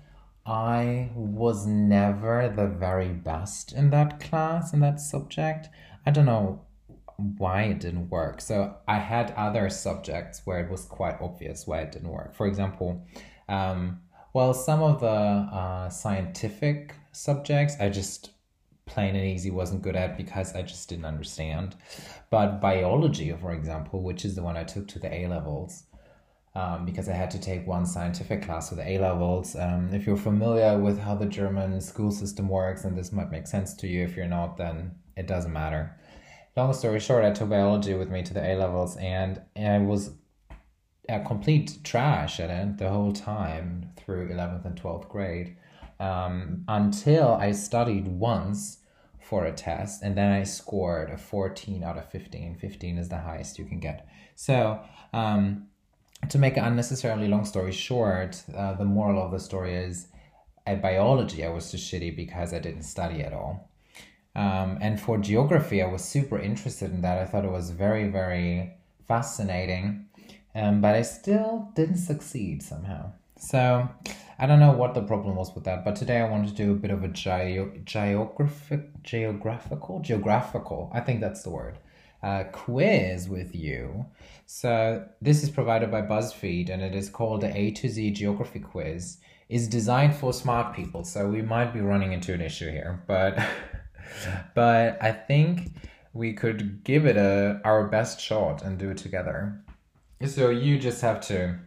I 0.47 1.11
was 1.15 1.67
never 1.67 2.53
the 2.55 2.69
very 2.69 3.09
best 3.09 3.73
in 3.73 3.91
that 3.91 4.21
class, 4.21 4.73
in 4.73 4.81
that 4.81 5.01
subject. 5.01 5.69
I 6.07 6.13
don't 6.13 6.27
know 6.27 6.63
why 7.17 7.63
it 7.65 7.81
didn't 7.81 8.11
work. 8.11 8.41
So 8.41 8.77
I 8.87 8.99
had 8.99 9.33
other 9.37 9.69
subjects 9.71 10.43
where 10.45 10.61
it 10.61 10.71
was 10.71 10.85
quite 10.85 11.21
obvious 11.21 11.67
why 11.67 11.81
it 11.81 11.93
didn't 11.93 12.11
work. 12.11 12.35
For 12.35 12.47
example, 12.47 13.05
um, 13.49 14.01
well, 14.35 14.55
some 14.55 14.83
of 14.83 15.01
the 15.01 15.07
uh, 15.07 15.89
scientific 15.89 16.95
subjects 17.11 17.77
I 17.81 17.89
just 17.89 18.31
plain 18.85 19.17
and 19.17 19.25
easy 19.25 19.51
wasn't 19.51 19.83
good 19.83 19.97
at 19.97 20.17
because 20.17 20.55
I 20.55 20.63
just 20.63 20.89
didn't 20.89 21.07
understand. 21.07 21.75
But 22.31 22.61
biology, 22.61 23.33
for 23.33 23.53
example, 23.53 24.03
which 24.03 24.25
is 24.25 24.37
the 24.37 24.43
one 24.43 24.57
I 24.57 24.63
took 24.63 24.87
to 24.89 24.99
the 25.01 25.13
A 25.13 25.27
levels, 25.27 25.85
um, 26.57 26.87
because 26.87 27.07
I 27.07 27.13
had 27.13 27.31
to 27.33 27.39
take 27.39 27.67
one 27.67 27.85
scientific 27.85 28.41
class 28.41 28.71
the 28.71 28.89
A 28.89 28.99
levels. 28.99 29.55
Um, 29.57 29.91
if 29.93 30.07
you're 30.07 30.17
familiar 30.17 30.79
with 30.79 30.99
how 30.99 31.15
the 31.15 31.27
German 31.27 31.79
school 31.83 32.11
system 32.11 32.49
works, 32.49 32.85
and 32.85 32.97
this 32.97 33.13
might 33.13 33.31
make 33.31 33.47
sense 33.47 33.75
to 33.75 33.87
you, 33.87 34.03
if 34.05 34.17
you're 34.17 34.27
not, 34.27 34.57
then 34.57 34.93
it 35.19 35.27
doesn't 35.27 35.53
matter. 35.53 35.95
Long 36.57 36.73
story 36.73 36.99
short, 36.99 37.25
I 37.25 37.33
took 37.33 37.51
biology 37.51 37.93
with 37.93 38.09
me 38.09 38.23
to 38.23 38.33
the 38.33 38.43
A 38.43 38.57
levels, 38.57 38.97
and 38.97 39.43
I 39.55 39.79
was 39.81 40.15
a 41.11 41.21
complete 41.21 41.79
trash 41.85 42.41
at 42.41 42.49
it 42.49 42.79
the 42.79 42.89
whole 42.89 43.13
time 43.13 43.91
through 43.99 44.31
11th 44.31 44.65
and 44.65 44.81
12th 44.81 45.09
grade 45.11 45.59
um, 46.01 46.65
until 46.69 47.35
I 47.35 47.53
studied 47.53 48.09
once 48.09 48.79
for 49.21 49.45
a 49.45 49.53
test 49.53 50.03
and 50.03 50.17
then 50.17 50.33
I 50.33 50.45
scored 50.45 51.11
a 51.11 51.19
14 51.19 51.85
out 51.85 51.99
of 51.99 52.11
15. 52.11 52.57
15 52.57 52.99
is 52.99 53.09
the 53.09 53.19
highest 53.19 53.59
you 53.59 53.67
can 53.67 53.79
get. 53.79 54.09
So, 54.35 54.81
um, 55.13 55.69
to 56.29 56.39
make 56.39 56.57
an 56.57 56.65
unnecessarily 56.65 57.29
long 57.29 57.45
story 57.45 57.73
short, 57.73 58.43
uh, 58.55 58.75
the 58.75 58.85
moral 58.85 59.23
of 59.23 59.31
the 59.31 59.41
story 59.41 59.75
is 59.75 60.09
at 60.67 60.83
biology, 60.83 61.45
I 61.45 61.49
was 61.49 61.71
just 61.71 61.91
shitty 61.93 62.17
because 62.17 62.53
I 62.53 62.59
didn't 62.59 62.83
study 62.83 63.23
at 63.23 63.33
all. 63.33 63.71
Um, 64.35 64.79
and 64.81 65.01
for 65.01 65.17
geography, 65.19 65.83
I 65.83 65.87
was 65.87 66.05
super 66.05 66.39
interested 66.39 66.91
in 66.91 67.01
that. 67.03 67.19
I 67.19 67.25
thought 67.25 67.45
it 67.45 67.51
was 67.51 67.71
very, 67.71 68.09
very 68.09 68.75
fascinating. 69.07 70.07
um, 70.55 70.81
but 70.81 70.95
I 70.95 71.03
still 71.03 71.71
didn't 71.75 71.99
succeed 71.99 72.63
somehow. 72.63 73.13
So 73.39 73.89
I 74.39 74.47
don't 74.47 74.61
know 74.61 74.73
what 74.73 74.95
the 74.95 75.03
problem 75.03 75.37
was 75.37 75.55
with 75.55 75.65
that, 75.65 75.85
but 75.85 75.97
today 75.97 76.21
I 76.21 76.29
want 76.29 76.49
to 76.49 76.55
do 76.55 76.73
a 76.73 76.75
bit 76.75 76.91
of 76.91 77.05
a 77.05 77.09
ge- 77.09 77.85
geographic, 77.85 79.03
geographical, 79.03 80.01
geographical. 80.01 80.91
I 80.95 81.01
think 81.01 81.21
that's 81.21 81.43
the 81.43 81.51
word. 81.51 81.79
Uh, 82.27 82.43
quiz 82.51 83.29
with 83.29 83.55
you. 83.55 84.05
So 84.47 85.07
this 85.23 85.45
is 85.45 85.49
provided 85.49 85.93
by 85.93 86.03
BuzzFeed, 86.03 86.71
and 86.71 86.83
it 86.83 86.93
is 86.93 87.09
called 87.09 87.43
the 87.43 87.57
A 87.57 87.71
to 87.71 87.89
Z 87.89 88.11
Geography 88.11 88.59
Quiz. 88.59 89.19
Is 89.49 89.69
designed 89.69 90.17
for 90.17 90.33
smart 90.33 90.75
people, 90.75 91.05
so 91.05 91.29
we 91.29 91.41
might 91.41 91.73
be 91.73 91.81
running 91.81 92.13
into 92.13 92.35
an 92.35 92.41
issue 92.41 92.69
here, 92.69 93.01
but 93.07 93.39
but 94.57 95.01
I 95.01 95.13
think 95.13 95.71
we 96.15 96.33
could 96.33 96.83
give 96.83 97.07
it 97.07 97.17
a 97.17 97.61
our 97.65 97.87
best 97.87 98.21
shot 98.21 98.61
and 98.61 98.77
do 98.77 98.91
it 98.91 98.97
together. 98.97 99.63
So 100.27 100.51
you 100.51 100.81
just 100.81 101.03
have 101.03 101.21
to 101.29 101.61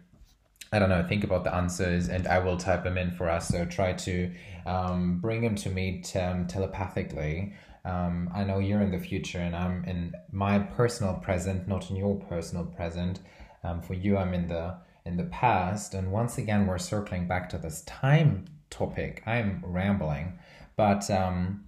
I 0.74 0.80
don't 0.80 0.90
know, 0.90 1.06
think 1.08 1.24
about 1.24 1.46
the 1.46 1.56
answers 1.56 2.10
and 2.10 2.28
I 2.28 2.40
will 2.40 2.58
type 2.58 2.84
them 2.84 2.98
in 2.98 3.12
for 3.12 3.30
us. 3.30 3.48
So 3.48 3.66
try 3.66 3.94
to 3.94 4.32
um, 4.66 5.20
bring 5.20 5.42
them 5.42 5.56
to 5.56 5.70
me 5.70 6.02
t- 6.02 6.20
um, 6.20 6.48
telepathically. 6.48 7.54
Um, 7.90 8.30
I 8.34 8.44
know 8.44 8.60
you're 8.60 8.82
in 8.82 8.92
the 8.92 9.00
future 9.00 9.40
and 9.40 9.56
I'm 9.56 9.84
in 9.86 10.14
my 10.32 10.60
personal 10.60 11.16
present, 11.16 11.68
not 11.68 11.90
in 11.90 11.96
your 11.96 12.16
personal 12.16 12.66
present. 12.66 13.20
Um, 13.64 13.82
for 13.82 13.96
you, 13.96 14.18
I'm 14.18 14.34
in 14.34 14.48
the 14.48 14.78
in 15.06 15.18
the 15.18 15.24
past. 15.26 15.94
And 15.96 16.12
once 16.12 16.38
again, 16.38 16.68
we're 16.68 16.78
circling 16.78 17.28
back 17.28 17.50
to 17.50 17.58
this 17.58 17.82
time 17.84 18.46
topic. 18.70 19.24
I'm 19.26 19.64
rambling, 19.66 20.38
but 20.76 21.10
um, 21.10 21.66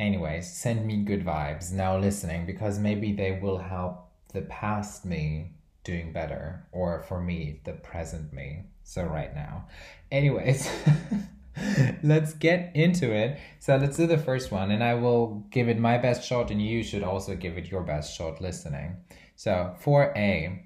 anyways, 0.00 0.52
send 0.52 0.84
me 0.84 0.96
good 1.04 1.24
vibes 1.24 1.70
now 1.70 1.96
listening 1.96 2.44
because 2.44 2.78
maybe 2.78 3.12
they 3.12 3.38
will 3.40 3.58
help 3.58 4.08
the 4.32 4.42
past 4.42 5.04
me 5.04 5.52
doing 5.84 6.12
better 6.12 6.66
or 6.72 7.00
for 7.08 7.20
me 7.20 7.60
the 7.64 7.72
present 7.72 8.32
me 8.32 8.62
so 8.84 9.02
right 9.02 9.34
now 9.34 9.66
anyways 10.12 10.70
let's 12.02 12.34
get 12.34 12.74
into 12.74 13.12
it. 13.12 13.38
So 13.58 13.76
let's 13.76 13.96
do 13.96 14.06
the 14.06 14.18
first 14.18 14.50
one 14.50 14.70
and 14.70 14.82
i 14.82 14.94
will 14.94 15.44
give 15.50 15.68
it 15.68 15.78
my 15.78 15.98
best 15.98 16.26
shot 16.26 16.50
and 16.50 16.62
you 16.62 16.82
should 16.82 17.02
also 17.02 17.34
give 17.34 17.58
it 17.58 17.70
your 17.70 17.82
best 17.82 18.16
shot 18.16 18.40
listening. 18.40 18.96
So 19.36 19.74
4a 19.82 20.60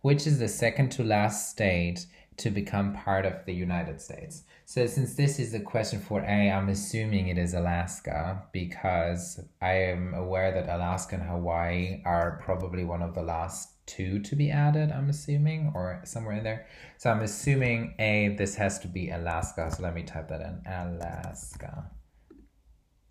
which 0.00 0.26
is 0.26 0.40
the 0.40 0.48
second 0.48 0.90
to 0.90 1.04
last 1.04 1.50
state 1.50 2.06
to 2.36 2.50
become 2.50 2.92
part 2.92 3.24
of 3.24 3.44
the 3.46 3.54
united 3.54 4.00
states? 4.00 4.42
So 4.64 4.86
since 4.86 5.14
this 5.14 5.38
is 5.38 5.54
a 5.54 5.60
question 5.60 6.00
for 6.00 6.20
a 6.22 6.50
i'm 6.50 6.68
assuming 6.68 7.28
it 7.28 7.38
is 7.38 7.54
alaska 7.54 8.42
because 8.52 9.40
i 9.60 9.72
am 9.72 10.14
aware 10.14 10.50
that 10.52 10.74
alaska 10.74 11.16
and 11.16 11.24
hawaii 11.24 12.00
are 12.04 12.40
probably 12.42 12.84
one 12.84 13.02
of 13.02 13.14
the 13.14 13.22
last 13.22 13.71
two 13.86 14.20
to 14.20 14.36
be 14.36 14.50
added, 14.50 14.90
I'm 14.90 15.08
assuming, 15.08 15.72
or 15.74 16.00
somewhere 16.04 16.36
in 16.36 16.44
there. 16.44 16.66
So 16.98 17.10
I'm 17.10 17.22
assuming 17.22 17.94
A, 17.98 18.34
this 18.38 18.54
has 18.56 18.78
to 18.80 18.88
be 18.88 19.10
Alaska. 19.10 19.70
So 19.70 19.82
let 19.82 19.94
me 19.94 20.02
type 20.02 20.28
that 20.28 20.40
in 20.40 20.62
Alaska. 20.66 21.90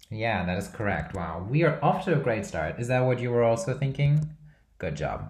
Yeah, 0.09 0.45
that 0.45 0.57
is 0.57 0.67
correct. 0.67 1.15
Wow. 1.15 1.47
We 1.49 1.63
are 1.63 1.83
off 1.83 2.05
to 2.05 2.13
a 2.13 2.19
great 2.19 2.45
start. 2.45 2.79
Is 2.79 2.87
that 2.89 3.01
what 3.01 3.19
you 3.19 3.31
were 3.31 3.43
also 3.43 3.77
thinking? 3.77 4.35
Good 4.77 4.95
job 4.95 5.29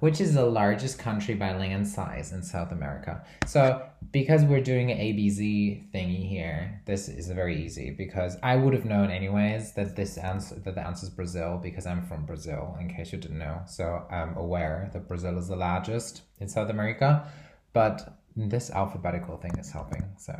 which 0.00 0.20
is 0.20 0.34
the 0.34 0.44
largest 0.44 0.98
country 0.98 1.34
by 1.34 1.56
land 1.56 1.86
size 1.86 2.32
in 2.32 2.42
South 2.42 2.70
America. 2.70 3.24
So 3.46 3.84
because 4.12 4.44
we're 4.44 4.62
doing 4.62 4.90
an 4.90 4.98
ABZ 4.98 5.90
thingy 5.92 6.28
here, 6.28 6.80
this 6.86 7.08
is 7.08 7.28
very 7.28 7.64
easy 7.64 7.90
because 7.90 8.36
I 8.42 8.56
would 8.56 8.74
have 8.74 8.84
known 8.84 9.10
anyways 9.10 9.72
that 9.72 9.96
this 9.96 10.16
answer 10.16 10.54
that 10.56 10.74
the 10.74 10.86
answer 10.86 11.06
is 11.06 11.10
Brazil 11.10 11.58
because 11.60 11.86
I'm 11.86 12.02
from 12.06 12.26
Brazil, 12.26 12.76
in 12.80 12.88
case 12.88 13.12
you 13.12 13.18
didn't 13.18 13.38
know. 13.38 13.62
So 13.66 14.06
I'm 14.10 14.36
aware 14.36 14.88
that 14.92 15.08
Brazil 15.08 15.36
is 15.36 15.48
the 15.48 15.56
largest 15.56 16.22
in 16.38 16.48
South 16.48 16.70
America, 16.70 17.26
but 17.72 18.18
this 18.36 18.70
alphabetical 18.70 19.36
thing 19.36 19.58
is 19.58 19.70
helping. 19.72 20.04
So 20.16 20.32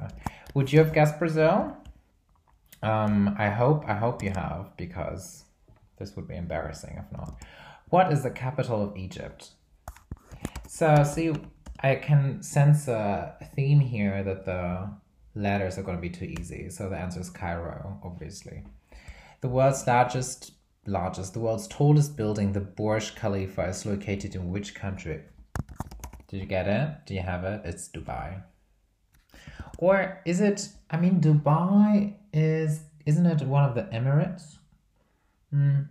would 0.55 0.73
you 0.73 0.79
have 0.79 0.93
guessed 0.93 1.19
Brazil? 1.19 1.77
Um, 2.81 3.35
I 3.37 3.49
hope 3.49 3.85
I 3.89 3.95
hope 3.95 4.23
you 4.23 4.31
have 4.31 4.77
because 4.77 5.45
this 5.99 6.15
would 6.15 6.29
be 6.29 6.37
embarrassing 6.37 6.97
if 6.97 7.11
not. 7.11 7.43
What 7.91 8.13
is 8.13 8.23
the 8.23 8.31
capital 8.31 8.83
of 8.83 8.97
Egypt? 8.97 9.51
So, 10.67 11.03
see, 11.05 11.33
I 11.81 11.95
can 11.95 12.43
sense 12.43 12.89
a 12.89 13.37
theme 13.55 13.81
here 13.81 14.23
that 14.23 14.45
the 14.45 14.91
letters 15.35 15.79
are 15.79 15.83
going 15.83 15.97
to 15.97 16.03
be 16.03 16.11
too 16.11 16.27
easy. 16.39 16.69
So 16.69 16.89
the 16.89 16.97
answer 16.97 17.21
is 17.21 17.31
Cairo, 17.31 17.99
obviously. 18.05 18.65
The 19.41 19.49
world's 19.49 19.87
largest, 19.87 20.53
largest, 20.87 21.33
the 21.33 21.41
world's 21.41 21.69
tallest 21.69 22.17
building, 22.17 22.53
the 22.53 22.61
Burj 22.61 23.15
Khalifa, 23.15 23.69
is 23.69 23.87
located 23.87 24.35
in 24.35 24.51
which 24.51 24.75
country? 24.75 25.23
Did 26.27 26.41
you 26.41 26.47
get 26.47 26.67
it? 26.69 27.07
Do 27.07 27.15
you 27.15 27.23
have 27.23 27.45
it? 27.45 27.63
It's 27.65 27.89
Dubai. 27.89 28.43
Or 29.79 30.21
is 30.27 30.41
it? 30.41 30.69
I 30.91 30.97
mean, 30.99 31.21
Dubai 31.21 32.15
is 32.33 32.83
isn't 33.07 33.25
it 33.25 33.47
one 33.47 33.65
of 33.65 33.75
the 33.75 33.85
Emirates? 33.85 34.59
Hmm. 35.51 35.83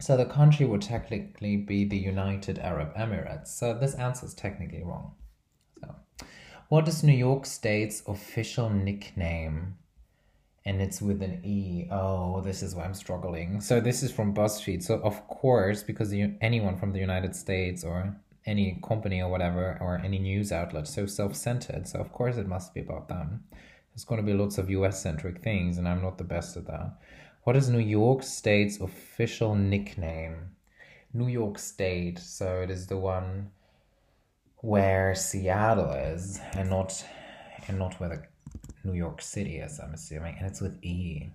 So 0.00 0.16
the 0.16 0.24
country 0.24 0.66
would 0.66 0.82
technically 0.82 1.56
be 1.56 1.84
the 1.84 1.96
United 1.96 2.58
Arab 2.58 2.94
Emirates. 2.96 3.48
So 3.48 3.74
this 3.74 3.94
answer 3.94 4.26
is 4.26 4.34
technically 4.34 4.82
wrong. 4.82 5.12
So, 5.80 5.94
what 6.68 6.88
is 6.88 7.02
New 7.02 7.16
York 7.16 7.46
State's 7.46 8.02
official 8.06 8.70
nickname? 8.70 9.76
And 10.66 10.80
it's 10.80 11.02
with 11.02 11.22
an 11.22 11.44
E. 11.44 11.88
Oh, 11.90 12.40
this 12.40 12.62
is 12.62 12.74
why 12.74 12.84
I'm 12.84 12.94
struggling. 12.94 13.60
So 13.60 13.80
this 13.80 14.02
is 14.02 14.10
from 14.10 14.34
BuzzFeed. 14.34 14.82
So 14.82 14.94
of 15.00 15.28
course, 15.28 15.82
because 15.82 16.12
you, 16.12 16.36
anyone 16.40 16.76
from 16.78 16.92
the 16.92 16.98
United 16.98 17.36
States 17.36 17.84
or 17.84 18.16
any 18.46 18.78
company 18.86 19.22
or 19.22 19.30
whatever 19.30 19.78
or 19.80 20.00
any 20.04 20.18
news 20.18 20.52
outlet 20.52 20.86
so 20.86 21.06
self-centered. 21.06 21.86
So 21.86 21.98
of 21.98 22.12
course 22.12 22.36
it 22.36 22.48
must 22.48 22.74
be 22.74 22.80
about 22.80 23.08
them. 23.08 23.44
There's 23.92 24.04
going 24.04 24.20
to 24.20 24.26
be 24.26 24.36
lots 24.36 24.58
of 24.58 24.70
US-centric 24.70 25.40
things, 25.40 25.78
and 25.78 25.86
I'm 25.86 26.02
not 26.02 26.18
the 26.18 26.24
best 26.24 26.56
at 26.56 26.66
that. 26.66 26.98
What 27.44 27.56
is 27.56 27.68
New 27.68 27.78
York 27.78 28.22
State's 28.22 28.80
official 28.80 29.54
nickname? 29.54 30.56
New 31.12 31.28
York 31.28 31.58
State, 31.58 32.18
so 32.18 32.62
it 32.62 32.70
is 32.70 32.86
the 32.86 32.96
one 32.96 33.50
where 34.62 35.14
Seattle 35.14 35.92
is, 35.92 36.40
and 36.54 36.70
not 36.70 37.04
and 37.68 37.78
not 37.78 38.00
where 38.00 38.08
the 38.08 38.22
New 38.82 38.96
York 38.96 39.20
City 39.20 39.58
is. 39.58 39.78
I'm 39.78 39.92
assuming, 39.92 40.36
and 40.38 40.46
it's 40.46 40.62
with 40.62 40.82
E. 40.82 41.34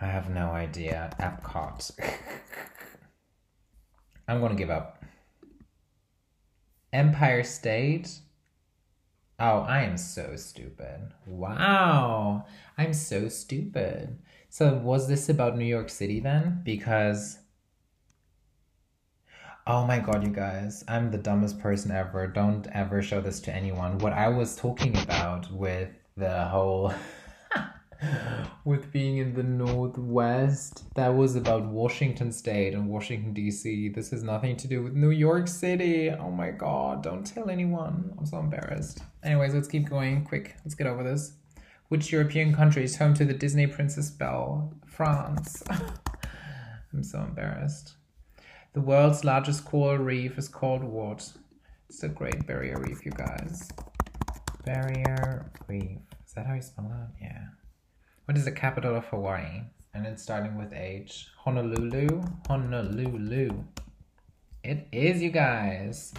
I 0.00 0.06
have 0.06 0.30
no 0.30 0.50
idea. 0.50 1.10
Epcot. 1.20 1.92
I'm 4.26 4.40
gonna 4.40 4.56
give 4.56 4.70
up. 4.70 5.04
Empire 6.92 7.44
State. 7.44 8.18
Oh, 9.38 9.60
I 9.60 9.82
am 9.82 9.96
so 9.96 10.34
stupid. 10.34 11.12
Wow. 11.24 12.46
I'm 12.78 12.92
so 12.92 13.28
stupid. 13.28 14.18
So 14.48 14.74
was 14.74 15.08
this 15.08 15.28
about 15.28 15.56
New 15.56 15.64
York 15.64 15.88
City 15.88 16.20
then? 16.20 16.60
Because 16.64 17.38
Oh 19.68 19.84
my 19.84 19.98
god, 19.98 20.22
you 20.22 20.30
guys, 20.30 20.84
I'm 20.86 21.10
the 21.10 21.18
dumbest 21.18 21.58
person 21.58 21.90
ever. 21.90 22.28
Don't 22.28 22.68
ever 22.72 23.02
show 23.02 23.20
this 23.20 23.40
to 23.40 23.52
anyone. 23.52 23.98
What 23.98 24.12
I 24.12 24.28
was 24.28 24.54
talking 24.54 24.96
about 24.96 25.50
with 25.50 25.88
the 26.16 26.44
whole 26.44 26.94
with 28.64 28.92
being 28.92 29.16
in 29.16 29.34
the 29.34 29.42
Northwest, 29.42 30.84
that 30.94 31.08
was 31.08 31.34
about 31.34 31.64
Washington 31.64 32.30
State 32.30 32.74
and 32.74 32.88
Washington 32.88 33.34
DC. 33.34 33.92
This 33.92 34.10
has 34.12 34.22
nothing 34.22 34.56
to 34.56 34.68
do 34.68 34.84
with 34.84 34.92
New 34.92 35.10
York 35.10 35.48
City. 35.48 36.10
Oh 36.10 36.30
my 36.30 36.52
god, 36.52 37.02
don't 37.02 37.24
tell 37.26 37.50
anyone. 37.50 38.14
I'm 38.16 38.24
so 38.24 38.38
embarrassed. 38.38 39.00
Anyways, 39.24 39.52
let's 39.52 39.66
keep 39.66 39.90
going. 39.90 40.24
Quick, 40.24 40.54
let's 40.64 40.76
get 40.76 40.86
over 40.86 41.02
this. 41.02 41.32
Which 41.88 42.10
European 42.10 42.52
country 42.52 42.82
is 42.82 42.96
home 42.96 43.14
to 43.14 43.24
the 43.24 43.32
Disney 43.32 43.68
Princess 43.68 44.10
Belle? 44.10 44.74
France. 44.86 45.62
I'm 46.92 47.04
so 47.04 47.20
embarrassed. 47.20 47.94
The 48.72 48.80
world's 48.80 49.24
largest 49.24 49.64
coral 49.64 49.98
reef 49.98 50.36
is 50.36 50.48
called 50.48 50.82
what? 50.82 51.30
It's 51.88 52.00
the 52.00 52.08
Great 52.08 52.44
Barrier 52.44 52.76
Reef, 52.80 53.06
you 53.06 53.12
guys. 53.12 53.70
Barrier 54.64 55.48
Reef. 55.68 55.98
Is 56.26 56.32
that 56.34 56.46
how 56.46 56.54
you 56.54 56.62
spell 56.62 56.86
that? 56.88 57.10
Yeah. 57.22 57.44
What 58.24 58.36
is 58.36 58.46
the 58.46 58.52
capital 58.52 58.96
of 58.96 59.04
Hawaii? 59.06 59.62
And 59.94 60.06
it's 60.06 60.24
starting 60.24 60.58
with 60.58 60.72
H. 60.72 61.28
Honolulu? 61.38 62.20
Honolulu. 62.48 63.64
It 64.64 64.88
is, 64.90 65.22
you 65.22 65.30
guys. 65.30 66.12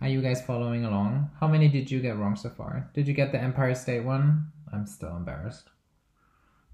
Are 0.00 0.08
you 0.08 0.22
guys 0.22 0.40
following 0.40 0.84
along? 0.84 1.30
How 1.40 1.48
many 1.48 1.66
did 1.68 1.90
you 1.90 2.00
get 2.00 2.16
wrong 2.16 2.36
so 2.36 2.50
far? 2.50 2.88
Did 2.94 3.08
you 3.08 3.14
get 3.14 3.32
the 3.32 3.42
Empire 3.42 3.74
State 3.74 4.04
one? 4.04 4.52
I'm 4.74 4.86
still 4.86 5.16
embarrassed. 5.16 5.70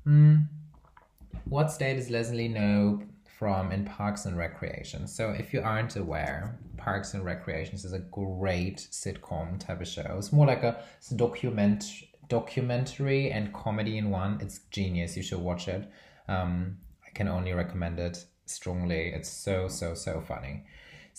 Hmm. 0.05 0.37
What 1.45 1.71
state 1.71 1.99
is 1.99 2.11
Leslie 2.11 2.49
Knope 2.49 3.07
from 3.39 3.73
in 3.73 3.85
Parks 3.85 4.25
and 4.25 4.37
Recreation? 4.37 5.07
So, 5.07 5.31
if 5.31 5.53
you 5.53 5.61
aren't 5.61 5.97
aware, 5.97 6.59
Parks 6.77 7.15
and 7.15 7.25
Recreations 7.25 7.85
is 7.85 7.93
a 7.93 7.99
great 7.99 8.89
sitcom 8.91 9.59
type 9.59 9.81
of 9.81 9.89
show. 9.89 10.17
It's 10.19 10.33
more 10.33 10.47
like 10.47 10.63
a 10.63 10.83
document 11.17 11.85
documentary 12.29 13.31
and 13.31 13.53
comedy 13.53 13.99
in 13.99 14.09
one. 14.09 14.39
It's 14.41 14.61
genius. 14.71 15.17
You 15.17 15.23
should 15.23 15.41
watch 15.41 15.69
it. 15.69 15.91
Um, 16.29 16.79
I 17.07 17.11
can 17.11 17.29
only 17.29 17.53
recommend 17.53 17.99
it 17.99 18.25
strongly. 18.47 19.09
It's 19.09 19.29
so 19.29 19.69
so 19.69 19.95
so 19.95 20.21
funny. 20.21 20.65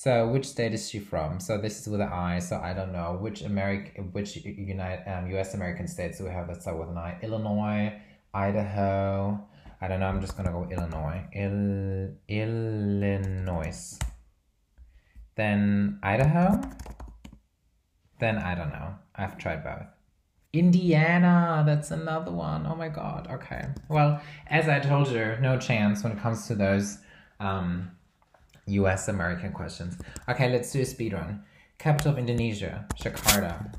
So 0.03 0.27
which 0.27 0.48
state 0.48 0.74
is 0.74 0.89
she 0.89 0.98
from? 0.98 1.39
So 1.39 1.60
this 1.60 1.79
is 1.79 1.88
with 1.88 2.01
an 2.01 2.10
I, 2.12 2.39
so 2.39 2.60
I 2.60 2.74
don't 2.74 2.91
know 2.91 3.20
which 3.22 3.43
American, 3.43 4.12
which 4.13 4.36
United 4.36 5.08
um, 5.08 5.29
U.S. 5.29 5.53
American 5.53 5.88
states 5.88 6.17
do 6.17 6.24
we 6.24 6.31
have 6.31 6.48
that 6.48 6.63
start 6.63 6.79
with 6.79 6.89
an 6.89 6.98
I? 6.98 7.20
Illinois, 7.22 8.01
Idaho. 8.34 9.39
I 9.79 9.88
don't 9.88 10.00
know. 10.00 10.08
I'm 10.08 10.20
just 10.20 10.36
gonna 10.36 10.51
go 10.51 10.67
Illinois. 10.72 11.22
Il- 11.36 12.15
Illinois. 12.27 14.00
Then 15.36 16.00
Idaho. 16.01 16.60
Then 18.20 18.39
I 18.39 18.55
don't 18.55 18.70
know. 18.72 18.96
I've 19.13 19.38
tried 19.38 19.63
both. 19.63 19.86
Indiana, 20.51 21.62
that's 21.63 21.91
another 21.91 22.31
one. 22.31 22.65
Oh 22.65 22.75
my 22.75 22.89
god. 22.89 23.27
Okay. 23.29 23.67
Well, 23.88 24.20
as 24.48 24.67
I 24.67 24.79
told 24.79 25.10
you, 25.10 25.38
no 25.39 25.60
chance 25.60 26.01
when 26.03 26.13
it 26.13 26.17
comes 26.17 26.48
to 26.48 26.55
those 26.55 26.98
um, 27.39 27.91
US 28.68 29.08
American 29.08 29.51
questions. 29.51 29.98
Okay, 30.30 30.51
let's 30.51 30.72
do 30.72 30.82
a 30.82 30.86
speed 30.86 31.13
run. 31.13 31.44
Capital 31.77 32.12
of 32.12 32.18
Indonesia, 32.18 32.86
Jakarta. 32.96 33.74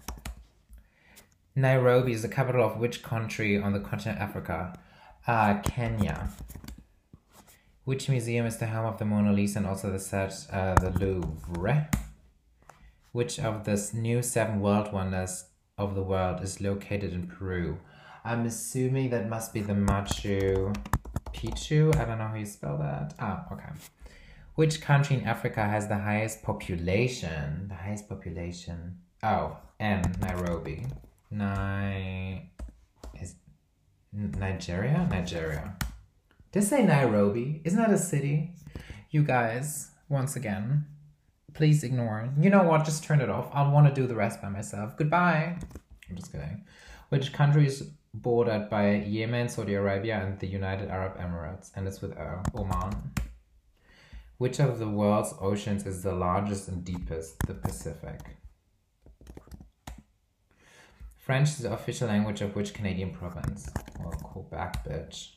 Nairobi 1.54 2.12
is 2.12 2.22
the 2.22 2.28
capital 2.28 2.64
of 2.64 2.78
which 2.78 3.02
country 3.02 3.60
on 3.60 3.72
the 3.72 3.80
continent 3.80 4.18
Africa? 4.18 4.78
Uh, 5.26 5.60
Kenya. 5.60 6.30
Which 7.84 8.08
museum 8.08 8.46
is 8.46 8.56
the 8.56 8.66
home 8.66 8.86
of 8.86 8.98
the 8.98 9.04
Mona 9.04 9.32
Lisa 9.32 9.58
and 9.58 9.66
also 9.66 9.90
the 9.90 9.98
set, 9.98 10.46
uh, 10.50 10.74
the 10.74 10.90
Louvre? 10.90 11.88
Which 13.12 13.38
of 13.38 13.64
the 13.64 13.90
new 13.92 14.22
seven 14.22 14.60
world 14.60 14.92
wonders 14.92 15.44
of 15.76 15.94
the 15.94 16.02
world 16.02 16.42
is 16.42 16.60
located 16.60 17.12
in 17.12 17.26
Peru? 17.26 17.78
I'm 18.24 18.46
assuming 18.46 19.10
that 19.10 19.28
must 19.28 19.52
be 19.52 19.60
the 19.60 19.74
Machu 19.74 20.74
Picchu. 21.34 21.94
I 21.96 22.04
don't 22.04 22.18
know 22.18 22.28
how 22.28 22.34
you 22.34 22.46
spell 22.46 22.78
that. 22.78 23.14
Ah, 23.18 23.46
okay. 23.52 23.68
Which 24.54 24.82
country 24.82 25.16
in 25.16 25.24
Africa 25.24 25.64
has 25.64 25.88
the 25.88 25.96
highest 25.96 26.42
population? 26.42 27.68
The 27.68 27.74
highest 27.74 28.06
population. 28.06 28.98
Oh, 29.22 29.56
N, 29.80 30.02
Nairobi. 30.20 30.86
Ni 31.30 32.50
is 33.18 33.36
Nigeria? 34.12 35.08
Nigeria. 35.10 35.76
Did 36.52 36.64
say 36.64 36.84
Nairobi? 36.84 37.62
Isn't 37.64 37.78
that 37.78 37.90
a 37.90 37.98
city? 37.98 38.50
You 39.10 39.22
guys, 39.22 39.88
once 40.10 40.36
again, 40.36 40.84
please 41.54 41.82
ignore. 41.82 42.28
You 42.38 42.50
know 42.50 42.64
what? 42.64 42.84
Just 42.84 43.04
turn 43.04 43.22
it 43.22 43.30
off. 43.30 43.48
I 43.54 43.66
want 43.66 43.86
to 43.88 43.94
do 43.98 44.06
the 44.06 44.14
rest 44.14 44.42
by 44.42 44.50
myself. 44.50 44.98
Goodbye. 44.98 45.56
I'm 46.10 46.16
just 46.16 46.30
kidding. 46.30 46.66
Which 47.08 47.32
country 47.32 47.66
is 47.66 47.88
bordered 48.12 48.68
by 48.68 48.96
Yemen, 48.96 49.48
Saudi 49.48 49.72
Arabia, 49.74 50.22
and 50.22 50.38
the 50.40 50.46
United 50.46 50.90
Arab 50.90 51.16
Emirates? 51.16 51.70
And 51.74 51.88
it's 51.88 52.02
with 52.02 52.12
O. 52.18 52.42
Oman. 52.54 53.12
Which 54.42 54.58
of 54.58 54.80
the 54.80 54.88
world's 54.88 55.34
oceans 55.40 55.86
is 55.86 56.02
the 56.02 56.12
largest 56.12 56.66
and 56.66 56.84
deepest? 56.84 57.38
The 57.46 57.54
Pacific. 57.54 58.18
French 61.16 61.50
is 61.50 61.58
the 61.58 61.72
official 61.72 62.08
language 62.08 62.40
of 62.40 62.56
which 62.56 62.74
Canadian 62.74 63.12
province? 63.12 63.70
Well, 64.00 64.10
Quebec, 64.10 64.84
bitch. 64.84 65.34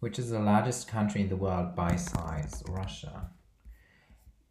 Which 0.00 0.18
is 0.18 0.28
the 0.28 0.40
largest 0.40 0.88
country 0.88 1.22
in 1.22 1.30
the 1.30 1.38
world 1.38 1.74
by 1.74 1.96
size? 1.96 2.62
Russia. 2.68 3.30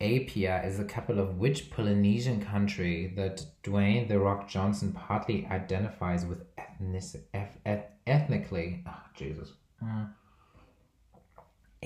Apia 0.02 0.64
is 0.66 0.80
the 0.80 0.86
capital 0.86 1.22
of 1.22 1.38
which 1.38 1.70
Polynesian 1.70 2.44
country 2.44 3.14
that 3.16 3.46
Dwayne 3.64 4.08
The 4.08 4.18
Rock 4.18 4.50
Johnson 4.50 4.92
partly 4.92 5.46
identifies 5.52 6.26
with 6.26 6.42
ethnic, 6.58 7.04
eth- 7.32 7.92
ethnically? 8.08 8.84
Oh, 8.88 9.04
Jesus. 9.16 9.54
Mm. 9.84 10.10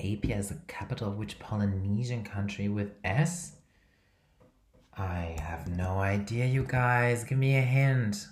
Apia 0.08 0.36
is 0.38 0.48
the 0.48 0.58
capital 0.66 1.08
of 1.08 1.18
which 1.18 1.38
Polynesian 1.38 2.24
country 2.24 2.68
with 2.68 2.92
S? 3.04 3.56
I 4.96 5.36
have 5.40 5.68
no 5.68 5.98
idea, 5.98 6.46
you 6.46 6.64
guys. 6.64 7.24
Give 7.24 7.38
me 7.38 7.56
a 7.56 7.62
hint. 7.62 8.26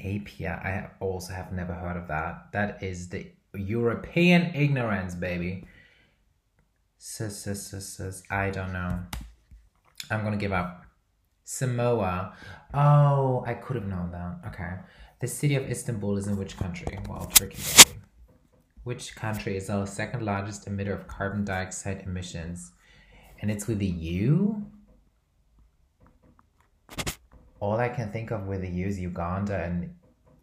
Apia. 0.00 0.60
I 0.62 0.90
also 1.04 1.32
have 1.32 1.52
never 1.52 1.72
heard 1.72 1.96
of 1.96 2.08
that. 2.08 2.52
That 2.52 2.82
is 2.82 3.08
the 3.08 3.26
European 3.54 4.54
ignorance, 4.54 5.14
baby. 5.14 5.66
Sis. 6.98 8.22
I 8.30 8.50
don't 8.50 8.72
know. 8.72 8.98
I'm 10.10 10.24
gonna 10.24 10.36
give 10.36 10.52
up. 10.52 10.84
Samoa. 11.44 12.34
Oh, 12.74 13.44
I 13.46 13.54
could 13.54 13.76
have 13.76 13.86
known 13.86 14.10
that. 14.10 14.40
Okay. 14.48 14.72
The 15.20 15.28
city 15.28 15.54
of 15.54 15.70
Istanbul 15.70 16.16
is 16.18 16.26
in 16.26 16.36
which 16.36 16.56
country? 16.56 16.98
Well, 17.08 17.24
Turkey. 17.26 17.62
Which 18.86 19.16
country 19.16 19.56
is 19.56 19.66
the 19.66 19.84
second 19.84 20.22
largest 20.24 20.68
emitter 20.68 20.94
of 20.94 21.08
carbon 21.08 21.44
dioxide 21.44 22.02
emissions? 22.06 22.70
And 23.40 23.50
it's 23.50 23.66
with 23.66 23.80
the 23.80 23.86
U? 23.86 24.64
All 27.58 27.78
I 27.78 27.88
can 27.88 28.12
think 28.12 28.30
of 28.30 28.46
with 28.46 28.60
the 28.60 28.68
U 28.68 28.86
is 28.86 29.00
Uganda 29.00 29.60
and 29.60 29.92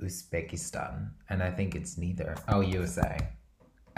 Uzbekistan. 0.02 1.12
And 1.30 1.42
I 1.42 1.52
think 1.52 1.74
it's 1.74 1.98
neither. 1.98 2.36
Oh, 2.50 2.60
USA. 2.60 3.18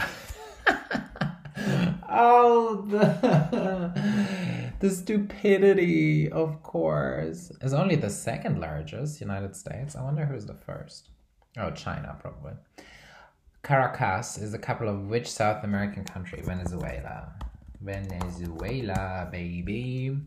oh, 2.08 2.86
the, 2.88 4.70
the 4.80 4.90
stupidity, 4.92 6.30
of 6.30 6.62
course. 6.62 7.52
It's 7.62 7.74
only 7.74 7.96
the 7.96 8.12
second 8.12 8.60
largest, 8.60 9.22
United 9.22 9.56
States. 9.56 9.96
I 9.96 10.04
wonder 10.04 10.24
who's 10.24 10.46
the 10.46 10.54
first. 10.54 11.10
Oh, 11.58 11.72
China, 11.72 12.16
probably. 12.22 12.54
Caracas 13.65 14.38
is 14.38 14.51
the 14.51 14.60
capital 14.60 14.93
of 14.93 15.08
which 15.08 15.28
South 15.28 15.63
American 15.63 16.04
country? 16.04 16.39
Venezuela. 16.45 17.34
Venezuela, 17.82 19.28
baby. 19.32 20.19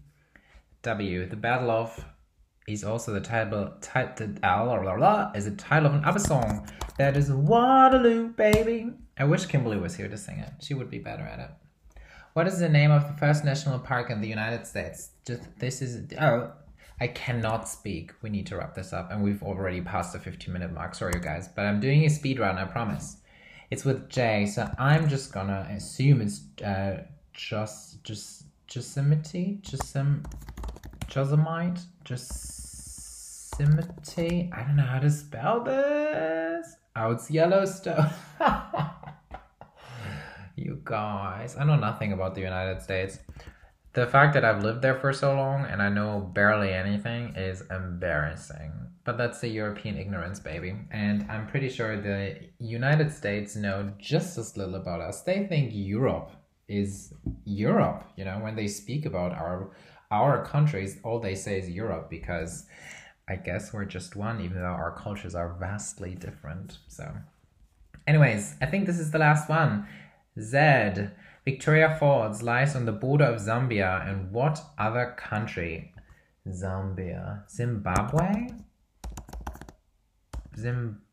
W. 0.83 1.25
The 1.25 1.37
Battle 1.37 1.71
of 1.71 2.05
is 2.67 2.83
also 2.83 3.13
the 3.13 3.21
title, 3.21 3.75
title 3.81 4.33
is 5.37 5.45
the 5.45 5.55
title 5.57 5.87
of 5.87 5.95
an 5.95 6.05
ABBA 6.05 6.19
song. 6.19 6.69
That 6.99 7.17
is 7.17 7.31
Waterloo, 7.31 8.31
baby. 8.31 8.91
I 9.17 9.23
wish 9.23 9.47
Kimberly 9.47 9.77
was 9.77 9.95
here 9.95 10.09
to 10.09 10.19
sing 10.19 10.41
it. 10.41 10.51
She 10.61 10.75
would 10.75 10.91
be 10.91 10.99
better 10.99 11.23
at 11.23 11.39
it. 11.39 11.51
What 12.33 12.49
is 12.49 12.59
the 12.59 12.69
name 12.69 12.91
of 12.91 13.07
the 13.07 13.17
first 13.19 13.45
national 13.45 13.79
park 13.79 14.11
in 14.11 14.21
the 14.21 14.27
United 14.27 14.67
States? 14.67 15.11
Just 15.25 15.45
this 15.61 15.81
is 15.81 16.13
oh, 16.21 16.51
I 17.01 17.07
cannot 17.07 17.69
speak. 17.69 18.11
We 18.21 18.31
need 18.31 18.49
to 18.49 18.57
wrap 18.57 18.75
this 18.75 18.93
up, 18.93 19.13
and 19.13 19.23
we've 19.23 19.45
already 19.45 19.81
passed 19.81 20.13
the 20.13 20.19
15 20.19 20.53
minute 20.53 20.73
mark. 20.73 20.97
Sorry, 20.97 21.13
you 21.15 21.21
guys, 21.21 21.47
but 21.47 21.67
I'm 21.67 21.79
doing 21.79 22.05
a 22.05 22.11
speed 22.11 22.41
run. 22.41 22.59
I 22.59 22.65
promise. 22.65 23.18
It's 23.71 23.85
with 23.85 24.09
J, 24.09 24.47
so 24.47 24.67
I'm 24.79 25.11
just 25.11 25.31
gonna 25.31 25.69
assume 25.71 26.23
it's 26.23 26.41
uh, 26.65 27.03
just 27.35 28.03
just 28.03 28.45
Yosemite, 28.73 29.59
Josem, 29.61 30.25
Josemite, 31.07 31.79
Yosemite. 32.09 34.51
I 34.55 34.63
don't 34.63 34.77
know 34.77 34.85
how 34.85 35.01
to 35.01 35.11
spell 35.11 35.65
this. 35.65 36.77
Oh, 36.97 37.11
it's 37.11 37.31
Yellowstone. 37.31 38.09
you 40.57 40.81
guys, 40.83 41.55
I 41.59 41.65
know 41.65 41.77
nothing 41.77 42.15
about 42.15 42.35
the 42.35 42.41
United 42.41 42.81
States. 42.81 43.19
The 43.99 44.07
fact 44.07 44.35
that 44.35 44.45
I've 44.45 44.63
lived 44.63 44.81
there 44.81 44.95
for 44.95 45.13
so 45.13 45.35
long 45.35 45.65
and 45.65 45.83
I 45.83 45.89
know 45.89 46.21
barely 46.33 46.73
anything 46.73 47.35
is 47.35 47.65
embarrassing. 47.69 48.71
But 49.03 49.19
that's 49.19 49.41
the 49.41 49.49
European 49.49 49.99
ignorance, 49.99 50.39
baby. 50.39 50.77
And 50.93 51.27
I'm 51.29 51.49
pretty 51.49 51.69
sure 51.69 52.01
the 52.01 52.37
United 52.61 53.11
States 53.11 53.57
know 53.57 53.93
just 53.99 54.39
as 54.39 54.57
little 54.57 54.77
about 54.77 55.01
us. 55.01 55.23
They 55.23 55.49
think 55.49 55.71
Europe 55.75 56.31
is 56.69 57.13
Europe. 57.45 58.05
You 58.15 58.25
know, 58.25 58.39
when 58.39 58.55
they 58.55 58.69
speak 58.69 59.05
about 59.05 59.33
our 59.33 59.73
our 60.13 60.45
countries, 60.45 61.01
all 61.03 61.19
they 61.19 61.35
say 61.35 61.59
is 61.59 61.69
Europe 61.69 62.09
because 62.09 62.67
I 63.29 63.35
guess 63.35 63.73
we're 63.73 63.85
just 63.85 64.15
one, 64.15 64.41
even 64.41 64.59
though 64.59 64.79
our 64.85 64.95
cultures 64.97 65.35
are 65.35 65.57
vastly 65.59 66.15
different. 66.15 66.79
So, 66.87 67.05
anyways, 68.07 68.55
I 68.63 68.67
think 68.67 68.87
this 68.87 69.01
is 69.01 69.11
the 69.11 69.19
last 69.19 69.49
one. 69.49 69.89
Z. 70.39 71.09
Victoria 71.49 71.97
Falls 71.99 72.43
lies 72.43 72.77
on 72.77 72.85
the 72.85 72.93
border 72.93 73.25
of 73.25 73.41
Zambia 73.41 74.07
and 74.07 74.31
what 74.31 74.61
other 74.77 75.17
country? 75.17 75.95
Zambia. 76.47 77.49
Zimbabwe? 77.51 78.49
Zimbabwe? 80.55 81.07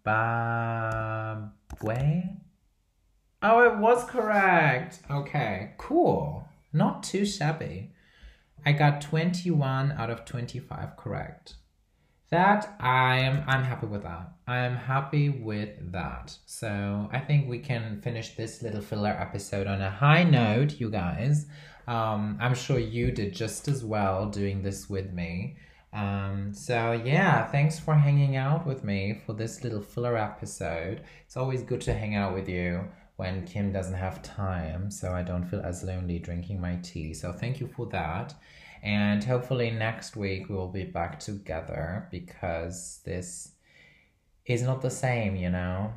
Oh, 3.42 3.64
it 3.64 3.78
was 3.78 4.04
correct. 4.10 5.00
Okay, 5.10 5.72
cool. 5.78 6.44
Not 6.74 7.02
too 7.02 7.26
shabby. 7.26 7.94
I 8.66 8.74
got 8.74 9.00
21 9.00 9.94
out 9.94 10.10
of 10.10 10.26
25 10.26 10.98
correct. 10.98 11.56
That 12.30 12.76
I 12.80 13.20
am 13.20 13.44
I'm 13.48 13.64
happy 13.64 13.86
with 13.86 14.04
that. 14.04 14.32
I 14.48 14.58
am 14.60 14.76
happy 14.76 15.30
with 15.30 15.92
that. 15.92 16.36
So 16.46 17.08
I 17.12 17.20
think 17.20 17.48
we 17.48 17.60
can 17.60 18.02
finish 18.02 18.36
this 18.36 18.62
little 18.62 18.82
filler 18.82 19.12
episode 19.12 19.68
on 19.68 19.82
a 19.82 19.92
high 19.92 20.24
note, 20.24 20.80
you 20.80 20.90
guys. 20.90 21.46
Um, 21.88 22.38
I'm 22.42 22.56
sure 22.56 22.80
you 22.80 23.12
did 23.12 23.34
just 23.34 23.68
as 23.68 23.86
well 23.86 24.28
doing 24.28 24.64
this 24.64 24.90
with 24.90 25.14
me. 25.14 25.58
Um, 25.94 26.52
so 26.54 26.92
yeah, 26.92 27.46
thanks 27.48 27.80
for 27.80 27.94
hanging 27.94 28.36
out 28.36 28.66
with 28.66 28.84
me 28.84 29.22
for 29.26 29.34
this 29.34 29.64
little 29.64 29.82
filler 29.82 30.18
episode. 30.18 31.04
It's 31.26 31.38
always 31.38 31.62
good 31.62 31.82
to 31.82 31.94
hang 31.94 32.16
out 32.16 32.34
with 32.34 32.50
you 32.50 32.86
when 33.18 33.46
Kim 33.46 33.72
doesn't 33.72 33.94
have 33.94 34.22
time, 34.22 34.92
so 34.92 35.14
I 35.14 35.22
don't 35.22 35.46
feel 35.46 35.62
as 35.62 35.84
lonely 35.84 36.20
drinking 36.20 36.60
my 36.60 36.78
tea. 36.84 37.14
So 37.14 37.32
thank 37.32 37.62
you 37.62 37.68
for 37.68 37.86
that. 37.88 38.34
And 38.86 39.24
hopefully 39.24 39.72
next 39.72 40.16
week 40.16 40.48
we 40.48 40.56
will 40.56 40.72
be 40.72 40.84
back 40.84 41.20
together 41.20 42.08
because 42.12 43.02
this 43.04 43.54
is 44.46 44.62
not 44.62 44.84
the 44.84 44.92
same, 44.92 45.36
you 45.36 45.50
know. 45.50 45.92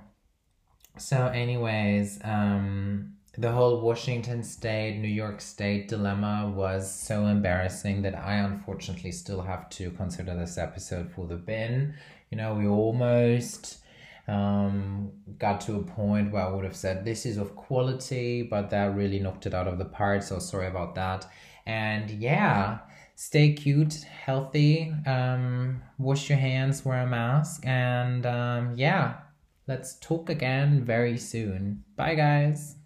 So, 0.96 1.27
anyways, 1.27 2.18
um, 2.24 3.12
the 3.37 3.53
whole 3.53 3.83
Washington 3.83 4.42
State, 4.42 4.98
New 4.98 5.09
York 5.09 5.42
State 5.42 5.88
dilemma 5.88 6.51
was 6.57 6.90
so 6.90 7.27
embarrassing 7.27 8.01
that 8.03 8.18
I 8.18 8.37
unfortunately 8.37 9.12
still 9.12 9.42
have 9.42 9.68
to 9.70 9.90
consider 9.90 10.35
this 10.35 10.57
episode 10.57 11.12
for 11.12 11.27
the 11.27 11.37
bin. 11.37 11.94
You 12.31 12.38
know, 12.38 12.55
we 12.55 12.66
almost 12.66 13.79
um, 14.27 15.12
got 15.38 15.61
to 15.62 15.77
a 15.77 15.83
point 15.83 16.33
where 16.33 16.46
I 16.46 16.48
would 16.48 16.64
have 16.64 16.74
said 16.74 17.05
this 17.05 17.27
is 17.27 17.37
of 17.37 17.55
quality, 17.55 18.42
but 18.42 18.70
that 18.70 18.96
really 18.96 19.20
knocked 19.20 19.46
it 19.46 19.55
out 19.55 19.68
of 19.68 19.79
the 19.79 19.85
park. 19.85 20.22
So 20.22 20.38
sorry 20.38 20.68
about 20.68 20.94
that. 20.94 21.27
And 21.68 22.11
yeah, 22.11 22.78
stay 23.14 23.52
cute, 23.52 23.94
healthy, 24.02 24.92
um, 25.07 25.83
wash 25.98 26.31
your 26.31 26.38
hands, 26.38 26.85
wear 26.85 27.02
a 27.02 27.07
mask, 27.07 27.62
and 27.66 28.24
um, 28.24 28.74
yeah, 28.74 29.18
let's 29.66 29.98
talk 29.98 30.31
again 30.31 30.83
very 30.83 31.18
soon. 31.18 31.85
Bye, 31.94 32.14
guys. 32.14 32.76